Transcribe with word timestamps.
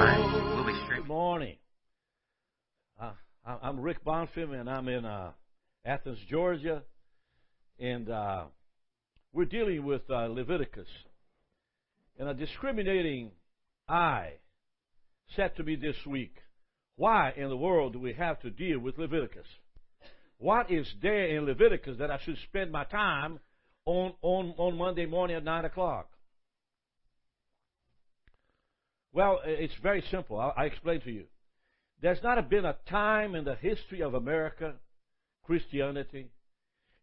live. 0.00 0.54
We'll 0.54 0.66
be 0.66 0.80
straight. 0.84 1.00
Good 1.00 1.08
morning. 1.08 1.56
Uh, 3.00 3.12
I- 3.44 3.58
I'm 3.62 3.80
Rick 3.80 4.02
Bonfim, 4.04 4.58
and 4.58 4.68
I'm 4.68 4.88
in 4.88 5.04
uh, 5.04 5.32
Athens, 5.84 6.18
Georgia, 6.30 6.82
and 7.78 8.08
uh, 8.08 8.44
we're 9.32 9.44
dealing 9.44 9.84
with 9.84 10.02
uh, 10.10 10.26
Leviticus. 10.26 10.88
And 12.18 12.28
a 12.28 12.34
discriminating 12.34 13.30
eye 13.88 14.34
said 15.36 15.54
to 15.56 15.62
me 15.62 15.76
this 15.76 15.96
week, 16.06 16.34
"Why 16.96 17.32
in 17.36 17.48
the 17.50 17.56
world 17.56 17.92
do 17.92 17.98
we 17.98 18.14
have 18.14 18.40
to 18.40 18.50
deal 18.50 18.78
with 18.78 18.96
Leviticus? 18.98 19.46
What 20.38 20.70
is 20.70 20.86
there 21.02 21.36
in 21.36 21.44
Leviticus 21.44 21.98
that 21.98 22.10
I 22.10 22.18
should 22.24 22.38
spend 22.48 22.72
my 22.72 22.84
time 22.84 23.38
on 23.84 24.14
on 24.22 24.54
on 24.56 24.78
Monday 24.78 25.06
morning 25.06 25.36
at 25.36 25.44
nine 25.44 25.66
o'clock?" 25.66 26.08
Well, 29.12 29.40
it's 29.44 29.74
very 29.82 30.04
simple. 30.10 30.38
I'll, 30.38 30.54
I'll 30.56 30.66
explain 30.66 31.00
to 31.02 31.10
you. 31.10 31.24
There's 32.00 32.22
not 32.22 32.48
been 32.48 32.64
a 32.64 32.76
time 32.88 33.34
in 33.34 33.44
the 33.44 33.56
history 33.56 34.02
of 34.02 34.14
America, 34.14 34.74
Christianity, 35.44 36.30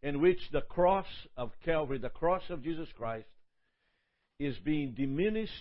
in 0.02 0.22
which 0.22 0.40
the 0.52 0.62
cross 0.62 1.06
of 1.36 1.52
Calvary, 1.66 2.00
the 2.00 2.10
cross 2.10 2.44
of 2.50 2.64
Jesus 2.64 2.88
Christ, 2.98 3.28
is 4.40 4.56
being 4.64 4.94
diminished, 4.94 5.52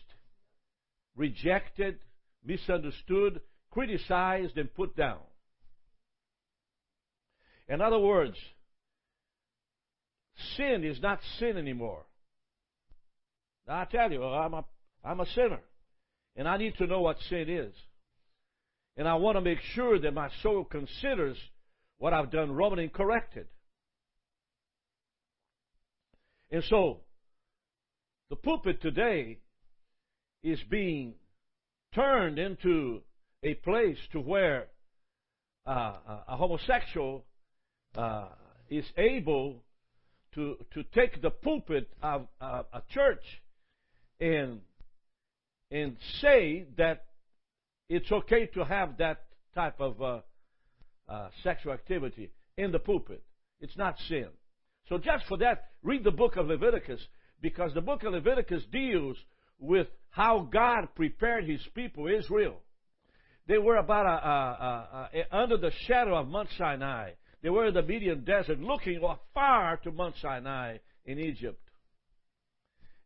rejected, 1.16 1.98
misunderstood, 2.44 3.40
criticized, 3.70 4.56
and 4.56 4.72
put 4.74 4.96
down. 4.96 5.20
In 7.68 7.80
other 7.80 7.98
words, 7.98 8.36
sin 10.56 10.84
is 10.84 11.00
not 11.02 11.18
sin 11.38 11.56
anymore. 11.56 12.04
Now, 13.66 13.80
I 13.80 13.84
tell 13.84 14.12
you, 14.12 14.22
I'm 14.22 14.54
a, 14.54 14.64
I'm 15.04 15.20
a 15.20 15.26
sinner. 15.34 15.60
And 16.36 16.46
I 16.46 16.58
need 16.58 16.76
to 16.78 16.86
know 16.86 17.00
what 17.00 17.16
sin 17.28 17.48
is. 17.48 17.74
And 18.96 19.08
I 19.08 19.14
want 19.14 19.36
to 19.36 19.40
make 19.40 19.60
sure 19.74 19.98
that 19.98 20.12
my 20.12 20.28
soul 20.42 20.64
considers 20.64 21.36
what 21.98 22.12
I've 22.12 22.30
done 22.30 22.52
wrong 22.52 22.78
and 22.78 22.92
corrected. 22.92 23.46
And 26.50 26.62
so, 26.64 27.00
the 28.30 28.36
pulpit 28.36 28.80
today 28.80 29.38
is 30.42 30.60
being 30.70 31.14
turned 31.94 32.38
into 32.38 33.02
a 33.42 33.54
place 33.54 33.98
to 34.12 34.20
where 34.20 34.68
uh, 35.66 35.94
a 36.28 36.36
homosexual 36.36 37.24
uh, 37.96 38.28
is 38.70 38.84
able 38.96 39.62
to 40.34 40.56
to 40.74 40.82
take 40.94 41.20
the 41.22 41.30
pulpit 41.30 41.88
of 42.02 42.26
uh, 42.40 42.62
a 42.72 42.82
church 42.90 43.22
and 44.20 44.60
and 45.70 45.96
say 46.20 46.66
that 46.76 47.04
it's 47.88 48.10
okay 48.10 48.46
to 48.46 48.64
have 48.64 48.98
that 48.98 49.24
type 49.54 49.80
of 49.80 50.00
uh, 50.00 50.20
uh, 51.08 51.28
sexual 51.42 51.72
activity 51.72 52.30
in 52.56 52.72
the 52.72 52.78
pulpit. 52.78 53.22
It's 53.60 53.76
not 53.76 53.96
sin. 54.08 54.28
So 54.88 54.98
just 54.98 55.26
for 55.26 55.38
that, 55.38 55.70
read 55.82 56.04
the 56.04 56.10
book 56.10 56.36
of 56.36 56.46
Leviticus 56.46 57.00
because 57.40 57.72
the 57.74 57.80
book 57.80 58.02
of 58.04 58.12
Leviticus 58.12 58.62
deals 58.70 59.16
with 59.58 59.88
how 60.10 60.48
God 60.52 60.88
prepared 60.94 61.48
His 61.48 61.60
people, 61.74 62.08
Israel. 62.08 62.56
They 63.48 63.58
were 63.58 63.76
about 63.76 64.06
a, 64.06 64.26
a, 64.26 65.10
a, 65.14 65.36
under 65.36 65.56
the 65.56 65.70
shadow 65.86 66.16
of 66.16 66.28
Mount 66.28 66.48
Sinai. 66.58 67.12
They 67.42 67.50
were 67.50 67.66
in 67.66 67.74
the 67.74 67.82
Midian 67.82 68.24
desert, 68.24 68.58
looking 68.58 69.00
far 69.34 69.76
to 69.78 69.92
Mount 69.92 70.16
Sinai 70.20 70.78
in 71.04 71.18
Egypt, 71.20 71.60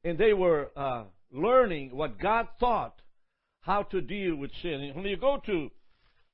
and 0.03 0.17
they 0.17 0.33
were 0.33 0.71
uh, 0.75 1.05
learning 1.33 1.95
what 1.95 2.19
God 2.19 2.49
thought 2.59 3.01
how 3.63 3.83
to 3.85 4.01
deal 4.01 4.37
with 4.37 4.51
sin. 4.63 4.93
When 4.95 5.05
you 5.05 5.17
go 5.17 5.39
to, 5.45 5.71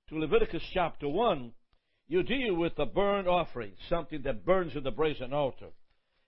to 0.08 0.18
Leviticus 0.18 0.62
chapter 0.72 1.08
1, 1.08 1.52
you 2.08 2.22
deal 2.22 2.54
with 2.54 2.76
the 2.76 2.86
burnt 2.86 3.26
offering, 3.26 3.72
something 3.88 4.22
that 4.22 4.44
burns 4.44 4.76
in 4.76 4.84
the 4.84 4.90
brazen 4.92 5.32
altar. 5.32 5.70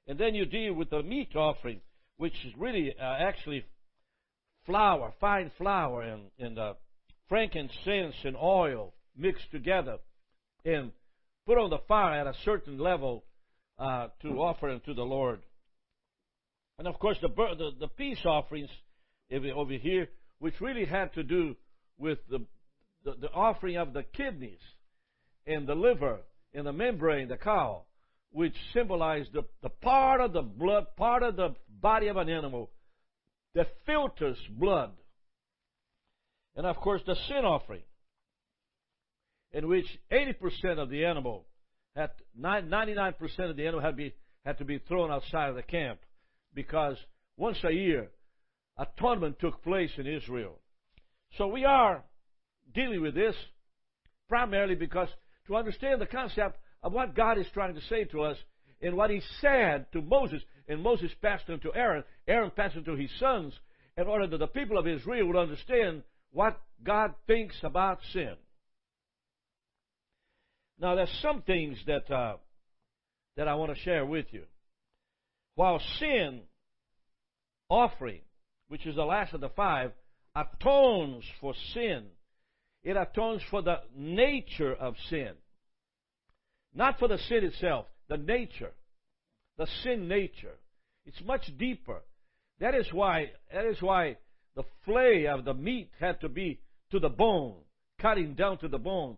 And 0.08 0.18
then 0.18 0.34
you 0.34 0.44
deal 0.44 0.74
with 0.74 0.90
the 0.90 1.02
meat 1.02 1.36
offering, 1.36 1.80
which 2.16 2.34
is 2.44 2.52
really 2.58 2.94
uh, 3.00 3.04
actually 3.04 3.64
flour, 4.66 5.12
fine 5.20 5.52
flour, 5.56 6.02
and, 6.02 6.22
and 6.38 6.58
uh, 6.58 6.74
frankincense 7.28 8.16
and 8.24 8.36
oil 8.36 8.94
mixed 9.16 9.50
together 9.52 9.98
and 10.64 10.90
put 11.46 11.58
on 11.58 11.70
the 11.70 11.78
fire 11.86 12.20
at 12.20 12.26
a 12.26 12.34
certain 12.44 12.78
level 12.78 13.24
uh, 13.78 14.08
to 14.22 14.28
offer 14.40 14.68
unto 14.68 14.94
the 14.94 15.02
Lord. 15.02 15.40
And 16.78 16.86
of 16.86 16.98
course, 16.98 17.18
the, 17.20 17.28
the, 17.28 17.70
the 17.80 17.88
peace 17.88 18.24
offerings 18.24 18.70
over 19.32 19.72
here, 19.72 20.08
which 20.38 20.60
really 20.60 20.84
had 20.84 21.12
to 21.14 21.22
do 21.22 21.56
with 21.98 22.18
the, 22.30 22.38
the, 23.04 23.14
the, 23.20 23.30
offering 23.32 23.76
of 23.76 23.92
the 23.92 24.04
kidneys 24.04 24.60
and 25.46 25.66
the 25.66 25.74
liver 25.74 26.20
and 26.54 26.64
the 26.66 26.72
membrane, 26.72 27.28
the 27.28 27.36
cow, 27.36 27.82
which 28.30 28.54
symbolized 28.72 29.32
the, 29.32 29.42
the 29.62 29.68
part 29.68 30.20
of 30.20 30.32
the 30.32 30.42
blood, 30.42 30.86
part 30.96 31.24
of 31.24 31.34
the 31.34 31.54
body 31.68 32.06
of 32.06 32.16
an 32.16 32.28
animal 32.28 32.70
that 33.54 33.66
filters 33.84 34.38
blood. 34.50 34.92
And 36.54 36.64
of 36.64 36.76
course, 36.76 37.02
the 37.06 37.16
sin 37.26 37.44
offering, 37.44 37.82
in 39.52 39.66
which 39.66 39.86
80% 40.12 40.78
of 40.78 40.90
the 40.90 41.04
animal, 41.06 41.46
had, 41.96 42.10
99% 42.40 43.14
of 43.50 43.56
the 43.56 43.66
animal 43.66 43.80
had, 43.80 43.96
be, 43.96 44.14
had 44.44 44.58
to 44.58 44.64
be 44.64 44.78
thrown 44.78 45.10
outside 45.10 45.48
of 45.48 45.56
the 45.56 45.62
camp 45.62 45.98
because 46.54 46.96
once 47.36 47.58
a 47.64 47.72
year, 47.72 48.08
a 48.76 48.82
atonement 48.82 49.38
took 49.40 49.62
place 49.62 49.90
in 49.96 50.06
Israel. 50.06 50.58
So 51.36 51.48
we 51.48 51.64
are 51.64 52.02
dealing 52.74 53.02
with 53.02 53.14
this 53.14 53.34
primarily 54.28 54.74
because 54.74 55.08
to 55.46 55.56
understand 55.56 56.00
the 56.00 56.06
concept 56.06 56.58
of 56.82 56.92
what 56.92 57.16
God 57.16 57.38
is 57.38 57.46
trying 57.52 57.74
to 57.74 57.80
say 57.88 58.04
to 58.04 58.22
us 58.22 58.36
and 58.80 58.96
what 58.96 59.10
He 59.10 59.20
said 59.40 59.86
to 59.92 60.02
Moses, 60.02 60.42
and 60.68 60.82
Moses 60.82 61.10
passed 61.20 61.48
on 61.48 61.60
to 61.60 61.74
Aaron, 61.74 62.04
Aaron 62.26 62.52
passed 62.54 62.76
on 62.76 62.84
to 62.84 62.94
his 62.94 63.10
sons, 63.18 63.52
in 63.96 64.06
order 64.06 64.28
that 64.28 64.38
the 64.38 64.46
people 64.46 64.78
of 64.78 64.86
Israel 64.86 65.26
would 65.26 65.36
understand 65.36 66.02
what 66.30 66.60
God 66.84 67.14
thinks 67.26 67.56
about 67.64 67.98
sin. 68.12 68.34
Now, 70.80 70.94
there's 70.94 71.18
some 71.20 71.42
things 71.42 71.76
that 71.86 72.08
uh, 72.10 72.36
that 73.36 73.48
I 73.48 73.54
want 73.54 73.74
to 73.74 73.82
share 73.82 74.06
with 74.06 74.26
you. 74.30 74.44
While 75.58 75.80
sin 75.98 76.42
offering, 77.68 78.20
which 78.68 78.86
is 78.86 78.94
the 78.94 79.02
last 79.02 79.34
of 79.34 79.40
the 79.40 79.48
five, 79.48 79.90
atones 80.36 81.24
for 81.40 81.52
sin, 81.74 82.04
it 82.84 82.96
atones 82.96 83.42
for 83.50 83.60
the 83.60 83.80
nature 83.92 84.72
of 84.72 84.94
sin. 85.10 85.32
Not 86.72 87.00
for 87.00 87.08
the 87.08 87.18
sin 87.18 87.42
itself, 87.42 87.86
the 88.08 88.18
nature. 88.18 88.70
The 89.56 89.66
sin 89.82 90.06
nature. 90.06 90.54
It's 91.04 91.20
much 91.26 91.50
deeper. 91.58 92.02
That 92.60 92.76
is 92.76 92.86
why 92.92 93.32
that 93.52 93.64
is 93.64 93.82
why 93.82 94.18
the 94.54 94.62
flay 94.84 95.26
of 95.26 95.44
the 95.44 95.54
meat 95.54 95.90
had 95.98 96.20
to 96.20 96.28
be 96.28 96.60
to 96.92 97.00
the 97.00 97.08
bone, 97.08 97.56
cutting 98.00 98.34
down 98.34 98.58
to 98.58 98.68
the 98.68 98.78
bone, 98.78 99.16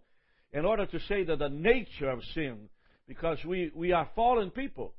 in 0.55 0.65
order 0.65 0.87
to 0.87 1.01
say 1.01 1.23
that 1.23 1.39
the 1.39 1.51
nature 1.51 2.09
of 2.09 2.25
sin, 2.33 2.71
because 3.07 3.45
we, 3.45 3.71
we 3.75 3.93
are 3.93 4.09
fallen 4.17 4.51
people. 4.51 4.95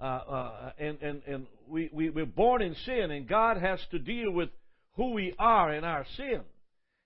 Uh, 0.00 0.04
uh, 0.04 0.72
and 0.78 1.02
and, 1.02 1.22
and 1.26 1.46
we, 1.68 1.90
we, 1.92 2.10
we're 2.10 2.24
born 2.24 2.62
in 2.62 2.74
sin, 2.86 3.10
and 3.10 3.28
God 3.28 3.58
has 3.58 3.78
to 3.90 3.98
deal 3.98 4.30
with 4.30 4.48
who 4.96 5.12
we 5.12 5.34
are 5.38 5.74
in 5.74 5.84
our 5.84 6.06
sin. 6.16 6.40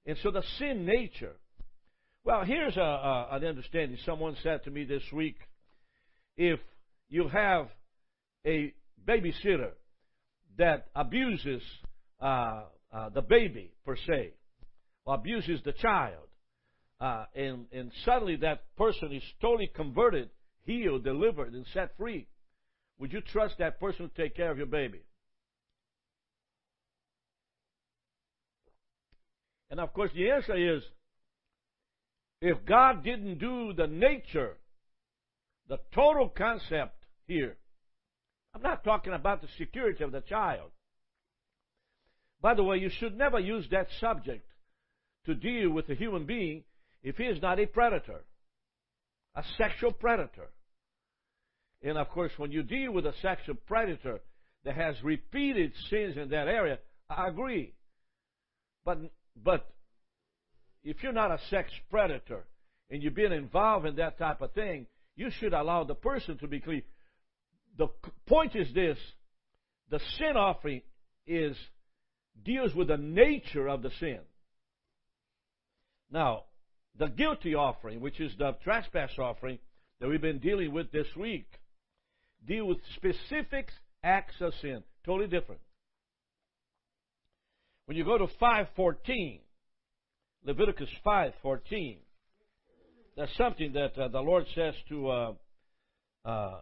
And 0.07 0.17
so 0.23 0.31
the 0.31 0.43
sin 0.59 0.87
nature. 0.87 1.37
Well, 2.25 2.45
here's 2.45 2.77
a, 2.77 2.81
a, 2.81 3.29
an 3.33 3.45
understanding. 3.45 3.99
Someone 4.07 4.37
said 4.43 4.65
to 4.65 4.71
me 4.71 4.85
this 4.85 5.03
week 5.13 5.37
if 6.37 6.61
you 7.09 7.29
have 7.29 7.69
a 8.47 8.73
babysitter 9.07 9.71
that 10.59 10.87
abuses 10.95 11.63
uh, 12.21 12.63
uh, 12.93 13.09
the 13.11 13.23
baby, 13.23 13.73
per 13.85 13.97
se, 13.97 14.33
or 15.05 15.15
abuses 15.17 15.61
the 15.65 15.73
child, 15.73 16.29
uh, 17.01 17.25
and, 17.35 17.67
and 17.73 17.91
suddenly 18.05 18.37
that 18.37 18.63
person 18.77 19.13
is 19.13 19.23
totally 19.41 19.71
converted, 19.75 20.31
healed, 20.65 21.05
delivered, 21.05 21.53
and 21.53 21.67
set 21.75 21.97
free, 21.99 22.27
would 23.05 23.13
you 23.13 23.21
trust 23.21 23.59
that 23.59 23.79
person 23.79 24.09
to 24.09 24.23
take 24.23 24.35
care 24.35 24.51
of 24.51 24.57
your 24.57 24.67
baby? 24.67 25.03
And 29.69 29.79
of 29.79 29.93
course, 29.93 30.11
the 30.15 30.31
answer 30.31 30.57
is 30.57 30.83
if 32.41 32.65
God 32.65 33.05
didn't 33.05 33.41
do 33.41 33.75
the 33.75 33.87
nature, 33.87 34.57
the 35.69 35.81
total 35.95 36.31
concept 36.31 37.05
here, 37.27 37.59
I'm 38.55 38.63
not 38.63 38.85
talking 38.85 39.13
about 39.13 39.43
the 39.43 39.49
security 39.59 40.03
of 40.03 40.11
the 40.11 40.23
child. 40.23 40.71
By 42.41 42.55
the 42.55 42.65
way, 42.65 42.79
you 42.79 42.89
should 42.89 43.19
never 43.19 43.39
use 43.39 43.67
that 43.71 43.89
subject 44.01 44.49
to 45.27 45.35
deal 45.35 45.69
with 45.69 45.91
a 45.91 45.95
human 45.95 46.25
being 46.25 46.65
if 47.03 47.19
he 47.19 47.25
is 47.25 47.43
not 47.43 47.61
a 47.61 47.67
predator, 47.67 48.25
a 49.37 49.45
sexual 49.59 49.93
predator. 49.93 50.49
And 51.85 51.99
of 51.99 52.09
course, 52.09 52.33
when 52.39 52.51
you 52.51 52.63
deal 52.63 52.93
with 52.93 53.05
a 53.05 53.13
sexual 53.21 53.57
predator 53.67 54.21
that 54.65 54.75
has 54.75 54.97
repeated 55.05 55.73
sins 55.91 56.17
in 56.17 56.31
that 56.31 56.49
area, 56.49 56.79
I 57.11 57.29
agree. 57.29 57.75
But 58.87 58.99
but 59.37 59.71
if 60.83 61.03
you're 61.03 61.13
not 61.13 61.31
a 61.31 61.39
sex 61.51 61.71
predator 61.91 62.47
and 62.91 63.03
you've 63.03 63.15
been 63.15 63.33
involved 63.33 63.87
in 63.87 63.97
that 63.97 64.19
type 64.19 64.41
of 64.41 64.53
thing, 64.53 64.87
you 65.15 65.31
should 65.39 65.53
allow 65.53 65.85
the 65.85 65.95
person 65.95 66.39
to 66.39 66.49
be 66.49 66.59
clean. 66.59 66.83
The 67.77 67.89
point 68.27 68.57
is 68.57 68.73
this 68.73 68.99
the 69.91 70.01
sin 70.19 70.37
offering 70.37 70.81
is 71.27 71.55
deals 72.43 72.75
with 72.75 72.89
the 72.89 72.97
nature 72.97 73.69
of 73.69 73.83
the 73.83 73.91
sin. 74.01 74.21
Now, 76.11 76.45
the 76.99 77.09
guilty 77.09 77.55
offering, 77.55 78.01
which 78.01 78.21
is 78.21 78.33
the 78.39 78.57
trespass 78.65 79.11
offering 79.19 79.59
that 80.01 80.09
we've 80.09 80.21
been 80.21 80.39
dealing 80.39 80.73
with 80.73 80.91
this 80.91 81.09
week, 81.17 81.49
deal 82.47 82.67
with 82.67 82.79
specific 82.97 83.69
acts 84.03 84.35
of 84.41 84.53
sin. 84.61 84.83
Totally 85.05 85.29
different. 85.29 85.61
When 87.87 87.97
you 87.97 88.05
go 88.05 88.17
to 88.19 88.27
514, 88.41 89.41
Leviticus 90.45 90.89
5:14, 91.05 91.99
that's 93.17 93.35
something 93.37 93.73
that 93.73 93.97
uh, 93.99 94.09
the 94.09 94.21
Lord 94.21 94.47
says 94.55 94.75
to 94.89 95.09
uh, 95.09 95.33
uh, 96.25 96.61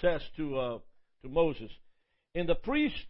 says 0.00 0.20
to 0.36 0.58
uh, 0.58 0.78
to 1.22 1.28
Moses, 1.28 1.70
"And 2.34 2.48
the 2.48 2.56
priest 2.56 3.06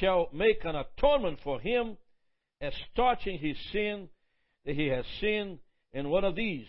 shall 0.00 0.28
make 0.32 0.64
an 0.64 0.76
atonement 0.76 1.40
for 1.42 1.60
him, 1.60 1.96
as 2.60 2.74
touching 2.96 3.38
his 3.38 3.56
sin 3.72 4.08
that 4.64 4.74
he 4.74 4.86
has 4.88 5.04
sinned 5.20 5.58
in 5.92 6.08
one 6.08 6.24
of 6.24 6.34
these, 6.34 6.66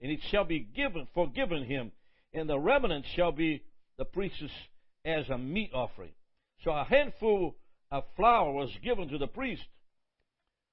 and 0.00 0.10
it 0.10 0.20
shall 0.30 0.44
be 0.44 0.60
given 0.60 1.06
forgiven 1.14 1.64
him, 1.64 1.92
and 2.34 2.48
the 2.48 2.58
remnant 2.58 3.06
shall 3.14 3.32
be 3.32 3.62
the 3.96 4.04
priest's 4.04 4.52
as 5.04 5.28
a 5.30 5.38
meat 5.38 5.70
offering." 5.72 6.12
So 6.64 6.70
a 6.72 6.84
handful 6.84 7.56
of 7.90 8.04
flour 8.16 8.52
was 8.52 8.70
given 8.82 9.08
to 9.08 9.18
the 9.18 9.26
priest, 9.26 9.62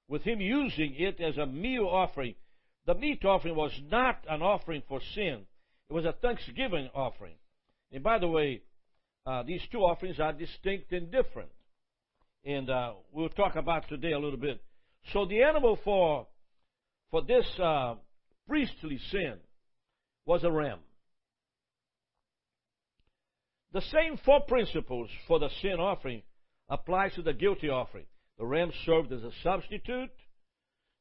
with 0.08 0.22
him 0.22 0.40
using 0.40 0.94
it 0.96 1.20
as 1.20 1.38
a 1.38 1.46
meal 1.46 1.86
offering. 1.86 2.34
The 2.86 2.94
meat 2.94 3.24
offering 3.24 3.54
was 3.54 3.72
not 3.90 4.24
an 4.28 4.42
offering 4.42 4.82
for 4.88 5.00
sin. 5.14 5.46
It 5.88 5.92
was 5.92 6.04
a 6.04 6.12
thanksgiving 6.12 6.90
offering. 6.94 7.36
And 7.92 8.02
by 8.02 8.18
the 8.18 8.28
way, 8.28 8.62
uh, 9.26 9.42
these 9.44 9.60
two 9.70 9.78
offerings 9.78 10.18
are 10.18 10.32
distinct 10.32 10.92
and 10.92 11.10
different. 11.10 11.50
And 12.44 12.68
uh, 12.68 12.94
we'll 13.12 13.28
talk 13.28 13.54
about 13.54 13.88
today 13.88 14.12
a 14.12 14.18
little 14.18 14.38
bit. 14.38 14.60
So 15.12 15.26
the 15.26 15.42
animal 15.42 15.78
for 15.84 16.26
for 17.10 17.22
this 17.22 17.46
uh, 17.62 17.94
priestly 18.48 18.98
sin 19.10 19.34
was 20.26 20.42
a 20.44 20.50
ram. 20.50 20.78
The 23.72 23.80
same 23.80 24.18
four 24.24 24.40
principles 24.42 25.08
for 25.26 25.38
the 25.38 25.48
sin 25.62 25.80
offering 25.80 26.22
applies 26.68 27.14
to 27.14 27.22
the 27.22 27.32
guilty 27.32 27.68
offering. 27.68 28.04
The 28.38 28.44
ram 28.44 28.70
served 28.84 29.12
as 29.12 29.22
a 29.22 29.30
substitute. 29.42 30.10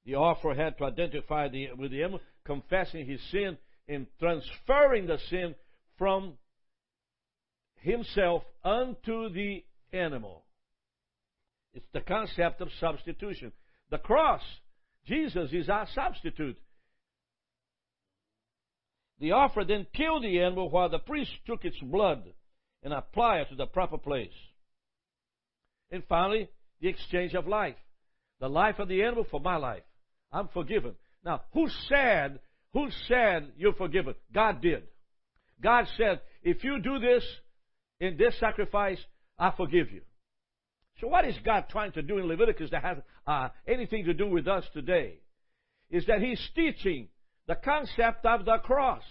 The 0.06 0.16
offerer 0.16 0.56
had 0.56 0.78
to 0.78 0.86
identify 0.86 1.50
the, 1.50 1.70
with 1.78 1.92
the 1.92 2.02
animal, 2.02 2.22
confessing 2.46 3.06
his 3.06 3.20
sin 3.30 3.58
and 3.88 4.08
transferring 4.20 5.08
the 5.08 5.20
sin 5.30 5.56
from 5.98 6.34
himself 7.76 8.44
unto 8.64 9.30
the 9.30 9.64
animal. 9.92 10.46
It's 11.74 11.86
the 11.94 12.02
concept 12.02 12.62
of 12.62 12.70
substitution. 12.80 13.52
The 13.90 13.98
cross, 13.98 14.42
Jesus 15.06 15.52
is 15.52 15.70
our 15.70 15.88
substitute. 15.94 16.58
The 19.20 19.34
offerer 19.34 19.66
then 19.66 19.88
killed 19.94 20.24
the 20.24 20.42
animal 20.42 20.70
while 20.70 20.90
the 20.90 21.00
priest 21.00 21.32
took 21.46 21.66
its 21.66 21.80
blood 21.80 22.24
and 22.84 22.94
apply 22.94 23.38
it 23.38 23.50
to 23.50 23.56
the 23.56 23.66
proper 23.66 23.98
place. 23.98 24.30
And 25.92 26.04
finally, 26.08 26.50
the 26.80 26.88
exchange 26.88 27.34
of 27.34 27.48
life. 27.48 27.76
The 28.40 28.50
life 28.50 28.80
of 28.80 28.88
the 28.88 29.04
animal 29.04 29.26
for 29.30 29.40
my 29.40 29.58
life. 29.58 29.84
I'm 30.32 30.48
forgiven. 30.48 30.94
Now, 31.24 31.42
who 31.54 31.68
said, 31.88 32.40
who 32.74 32.88
said 33.08 33.52
you're 33.58 33.74
forgiven? 33.74 34.16
God 34.34 34.62
did. 34.62 34.84
God 35.62 35.86
said, 35.98 36.22
if 36.42 36.64
you 36.64 36.80
do 36.82 37.00
this 37.00 37.24
in 38.00 38.18
this 38.18 38.40
sacrifice, 38.40 38.98
I 39.38 39.52
forgive 39.56 39.92
you. 39.92 40.02
So 41.00 41.08
what 41.08 41.28
is 41.28 41.36
God 41.44 41.66
trying 41.70 41.92
to 41.94 42.02
do 42.02 42.18
in 42.18 42.26
Leviticus 42.28 42.72
that 42.72 42.84
has 42.84 42.98
uh, 43.28 43.50
anything 43.68 44.06
to 44.06 44.14
do 44.14 44.28
with 44.28 44.48
us 44.48 44.64
today? 44.74 45.20
Is 45.90 46.06
that 46.08 46.22
He's 46.22 46.42
teaching 46.56 47.10
the 47.48 47.56
concept 47.56 48.26
of 48.26 48.46
the 48.46 48.58
cross. 48.64 49.04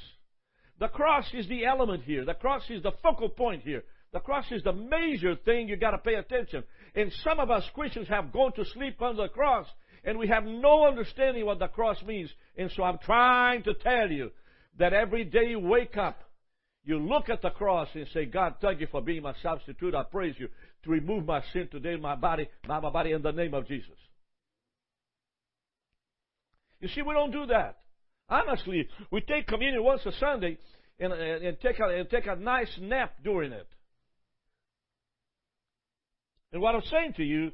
The 0.81 0.89
cross 0.89 1.27
is 1.35 1.47
the 1.47 1.67
element 1.67 2.05
here. 2.05 2.25
The 2.25 2.35
cross 2.35 2.63
is 2.71 2.83
the 2.83 2.93
focal 3.03 3.29
point 3.29 3.63
here. 3.63 3.85
The 4.13 4.21
cross 4.21 4.47
is 4.51 4.63
the 4.63 4.73
major 4.73 5.37
thing 5.37 5.69
you 5.69 5.77
got 5.77 5.93
to 5.93 5.99
pay 5.99 6.15
attention. 6.15 6.65
And 6.95 7.13
some 7.23 7.39
of 7.39 7.51
us 7.51 7.65
Christians 7.75 8.09
have 8.09 8.33
gone 8.33 8.53
to 8.55 8.65
sleep 8.65 9.01
on 9.01 9.17
the 9.17 9.29
cross, 9.29 9.67
and 10.05 10.19
we 10.19 10.27
have 10.29 10.45
no 10.45 10.87
understanding 10.87 11.45
what 11.45 11.59
the 11.59 11.69
cross 11.69 12.03
means. 12.03 12.31
And 12.57 12.71
so 12.75 12.83
I'm 12.83 12.99
trying 12.99 13.63
to 13.65 13.75
tell 13.75 14.11
you 14.11 14.31
that 14.79 14.95
every 14.95 15.25
day 15.25 15.51
you 15.51 15.61
wake 15.61 15.97
up, 15.99 16.25
you 16.83 16.99
look 16.99 17.29
at 17.29 17.43
the 17.43 17.51
cross 17.51 17.89
and 17.95 18.07
say, 18.15 18.25
God, 18.25 18.55
thank 18.63 18.81
you 18.81 18.89
for 18.91 19.03
being 19.03 19.23
my 19.23 19.35
substitute. 19.43 19.95
I 19.95 20.03
praise 20.03 20.35
you 20.39 20.49
to 20.85 20.91
remove 20.91 21.27
my 21.27 21.43
sin 21.53 21.69
today 21.71 21.97
my 21.97 22.17
body, 22.17 22.49
my, 22.67 22.81
my 22.81 22.91
body 22.91 23.13
in 23.13 23.21
the 23.21 23.33
name 23.33 23.53
of 23.53 23.69
Jesus. 23.69 23.91
You 26.81 26.89
see, 26.89 27.03
we 27.03 27.13
don't 27.13 27.31
do 27.31 27.45
that. 27.47 27.77
Honestly, 28.31 28.89
we 29.11 29.21
take 29.23 29.49
communion 29.49 29.83
once 29.83 30.03
a 30.07 30.13
Sunday 30.13 30.57
and, 31.01 31.13
and, 31.13 31.45
and, 31.45 31.61
take 31.61 31.81
a, 31.81 31.89
and 31.89 32.09
take 32.09 32.27
a 32.27 32.37
nice 32.37 32.71
nap 32.81 33.15
during 33.25 33.53
it. 33.53 33.67
And 36.53 36.63
what 36.63 36.77
I'm 36.77 36.83
saying 36.83 37.15
to 37.17 37.25
you 37.25 37.51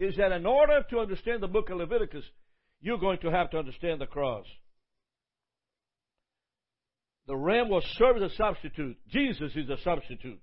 is 0.00 0.16
that 0.16 0.32
in 0.32 0.46
order 0.46 0.82
to 0.90 1.00
understand 1.00 1.42
the 1.42 1.48
book 1.48 1.68
of 1.68 1.78
Leviticus, 1.78 2.24
you're 2.80 2.98
going 2.98 3.18
to 3.20 3.30
have 3.30 3.50
to 3.50 3.58
understand 3.58 4.00
the 4.00 4.06
cross. 4.06 4.46
The 7.26 7.36
ram 7.36 7.68
was 7.68 7.84
served 7.98 8.22
as 8.22 8.32
a 8.32 8.36
substitute. 8.36 8.96
Jesus 9.08 9.52
is 9.54 9.66
the 9.66 9.78
substitute. 9.84 10.40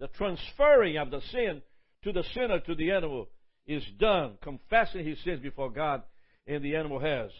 The 0.00 0.08
transferring 0.08 0.96
of 0.96 1.10
the 1.10 1.20
sin 1.32 1.62
to 2.04 2.12
the 2.12 2.22
sinner, 2.34 2.60
to 2.60 2.74
the 2.74 2.92
animal, 2.92 3.28
is 3.66 3.82
done, 3.98 4.38
confessing 4.40 5.04
his 5.04 5.22
sins 5.24 5.40
before 5.40 5.70
God, 5.70 6.02
and 6.46 6.64
the 6.64 6.76
animal 6.76 7.00
has 7.00 7.30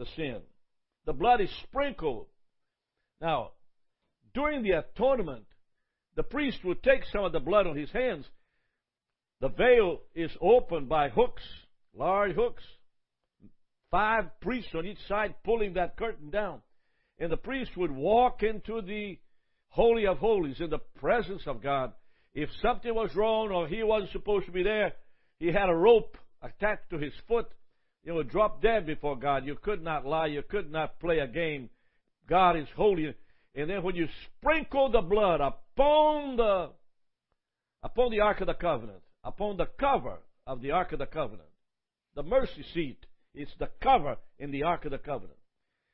the 0.00 0.06
sin. 0.16 0.40
The 1.06 1.12
blood 1.12 1.40
is 1.40 1.50
sprinkled. 1.62 2.26
Now, 3.20 3.52
during 4.34 4.64
the 4.64 4.72
atonement, 4.72 5.44
the 6.16 6.24
priest 6.24 6.58
would 6.64 6.82
take 6.82 7.02
some 7.12 7.24
of 7.24 7.30
the 7.30 7.40
blood 7.40 7.68
on 7.68 7.76
his 7.76 7.90
hands 7.92 8.26
the 9.40 9.48
veil 9.48 10.00
is 10.14 10.30
opened 10.40 10.88
by 10.88 11.08
hooks, 11.08 11.42
large 11.94 12.34
hooks. 12.34 12.62
Five 13.90 14.38
priests 14.40 14.70
on 14.74 14.86
each 14.86 15.00
side 15.08 15.34
pulling 15.44 15.74
that 15.74 15.96
curtain 15.96 16.30
down. 16.30 16.60
And 17.18 17.32
the 17.32 17.38
priest 17.38 17.76
would 17.76 17.90
walk 17.90 18.42
into 18.42 18.82
the 18.82 19.18
Holy 19.70 20.06
of 20.06 20.18
Holies 20.18 20.60
in 20.60 20.70
the 20.70 20.78
presence 20.78 21.42
of 21.46 21.62
God. 21.62 21.92
If 22.34 22.50
something 22.62 22.94
was 22.94 23.14
wrong 23.16 23.50
or 23.50 23.66
he 23.66 23.82
wasn't 23.82 24.12
supposed 24.12 24.46
to 24.46 24.52
be 24.52 24.62
there, 24.62 24.92
he 25.38 25.48
had 25.48 25.68
a 25.68 25.74
rope 25.74 26.16
attached 26.42 26.90
to 26.90 26.98
his 26.98 27.12
foot. 27.26 27.48
You 28.04 28.14
would 28.14 28.30
drop 28.30 28.62
dead 28.62 28.86
before 28.86 29.16
God. 29.16 29.44
You 29.44 29.56
could 29.56 29.82
not 29.82 30.06
lie. 30.06 30.26
You 30.26 30.42
could 30.42 30.70
not 30.70 30.98
play 31.00 31.18
a 31.18 31.26
game. 31.26 31.68
God 32.28 32.56
is 32.56 32.68
holy. 32.74 33.14
And 33.54 33.70
then 33.70 33.82
when 33.82 33.96
you 33.96 34.08
sprinkle 34.26 34.90
the 34.90 35.02
blood 35.02 35.40
upon 35.40 36.36
the 36.36 36.70
upon 37.82 38.10
the 38.10 38.20
Ark 38.20 38.40
of 38.40 38.46
the 38.46 38.54
Covenant, 38.54 39.02
upon 39.24 39.56
the 39.56 39.66
cover 39.78 40.18
of 40.46 40.60
the 40.60 40.70
Ark 40.70 40.92
of 40.92 40.98
the 40.98 41.06
Covenant. 41.06 41.48
The 42.14 42.22
mercy 42.22 42.64
seat 42.74 43.06
is 43.34 43.48
the 43.58 43.70
cover 43.80 44.16
in 44.38 44.50
the 44.50 44.64
Ark 44.64 44.84
of 44.84 44.90
the 44.90 44.98
Covenant. 44.98 45.38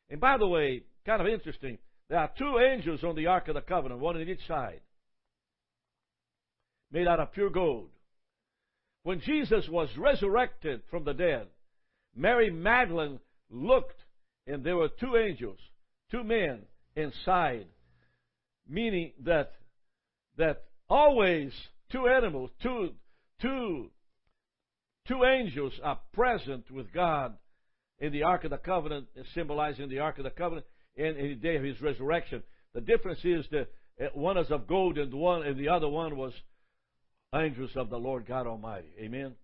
And 0.08 0.20
by 0.20 0.38
the 0.38 0.46
way, 0.46 0.82
kind 1.04 1.20
of 1.20 1.28
interesting, 1.28 1.78
there 2.08 2.18
are 2.18 2.30
two 2.38 2.58
angels 2.58 3.04
on 3.04 3.16
the 3.16 3.26
Ark 3.26 3.48
of 3.48 3.54
the 3.54 3.60
Covenant, 3.60 4.00
one 4.00 4.16
on 4.16 4.28
each 4.28 4.46
side, 4.46 4.80
made 6.90 7.06
out 7.06 7.20
of 7.20 7.32
pure 7.32 7.50
gold. 7.50 7.90
When 9.02 9.20
Jesus 9.20 9.68
was 9.68 9.88
resurrected 9.96 10.82
from 10.90 11.04
the 11.04 11.12
dead, 11.12 11.46
Mary 12.16 12.50
Magdalene 12.50 13.20
looked, 13.50 13.98
and 14.46 14.64
there 14.64 14.76
were 14.76 14.88
two 14.88 15.16
angels, 15.16 15.58
two 16.10 16.24
men 16.24 16.62
inside, 16.96 17.66
meaning 18.68 19.12
that 19.24 19.52
that 20.36 20.64
always 20.88 21.52
two 21.90 22.08
animals, 22.08 22.50
two 22.62 22.90
two, 23.40 23.90
two 25.08 25.24
angels 25.24 25.72
are 25.82 26.00
present 26.12 26.70
with 26.70 26.92
God 26.92 27.36
in 27.98 28.12
the 28.12 28.22
Ark 28.22 28.44
of 28.44 28.50
the 28.50 28.58
Covenant, 28.58 29.06
symbolizing 29.34 29.88
the 29.88 30.00
Ark 30.00 30.18
of 30.18 30.24
the 30.24 30.30
Covenant, 30.30 30.66
and 30.96 31.16
in 31.16 31.28
the 31.28 31.34
day 31.34 31.56
of 31.56 31.62
His 31.62 31.80
resurrection. 31.80 32.42
The 32.74 32.80
difference 32.80 33.20
is 33.24 33.46
that 33.50 33.68
uh, 34.00 34.08
one 34.14 34.36
is 34.36 34.50
of 34.50 34.66
gold, 34.66 34.98
and 34.98 35.12
one 35.12 35.42
and 35.46 35.58
the 35.58 35.68
other 35.68 35.88
one 35.88 36.16
was 36.16 36.32
angels 37.34 37.70
of 37.76 37.90
the 37.90 37.98
Lord 37.98 38.26
God 38.26 38.46
Almighty. 38.46 38.88
Amen. 39.00 39.34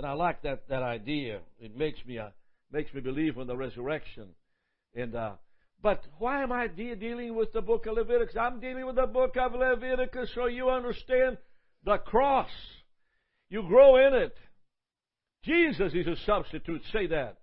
And 0.00 0.06
I 0.06 0.12
like 0.12 0.40
that 0.44 0.66
that 0.70 0.82
idea. 0.82 1.40
It 1.60 1.76
makes 1.76 1.98
me 2.06 2.16
uh, 2.16 2.30
makes 2.72 2.90
me 2.94 3.02
believe 3.02 3.36
in 3.36 3.46
the 3.46 3.54
resurrection. 3.54 4.28
And 4.94 5.14
uh, 5.14 5.32
but 5.82 6.02
why 6.16 6.42
am 6.42 6.52
I 6.52 6.68
de- 6.68 6.94
dealing 6.94 7.34
with 7.34 7.52
the 7.52 7.60
book 7.60 7.84
of 7.84 7.96
Leviticus? 7.96 8.34
I'm 8.34 8.60
dealing 8.60 8.86
with 8.86 8.96
the 8.96 9.06
book 9.06 9.36
of 9.36 9.52
Leviticus 9.52 10.30
so 10.34 10.46
you 10.46 10.70
understand 10.70 11.36
the 11.84 11.98
cross. 11.98 12.48
You 13.50 13.62
grow 13.64 13.96
in 14.06 14.14
it. 14.14 14.34
Jesus 15.44 15.92
is 15.92 16.06
a 16.06 16.16
substitute. 16.24 16.80
Say 16.94 17.08
that. 17.08 17.36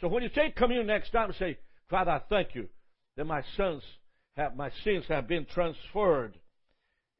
So 0.00 0.08
when 0.08 0.22
you 0.22 0.30
take 0.30 0.56
communion 0.56 0.86
next 0.86 1.10
time, 1.10 1.30
say, 1.38 1.58
Father, 1.90 2.12
I 2.12 2.20
thank 2.30 2.54
you 2.54 2.70
that 3.18 3.26
my 3.26 3.42
sons 3.54 3.82
have, 4.34 4.56
my 4.56 4.70
sins 4.82 5.04
have 5.10 5.28
been 5.28 5.44
transferred. 5.44 6.38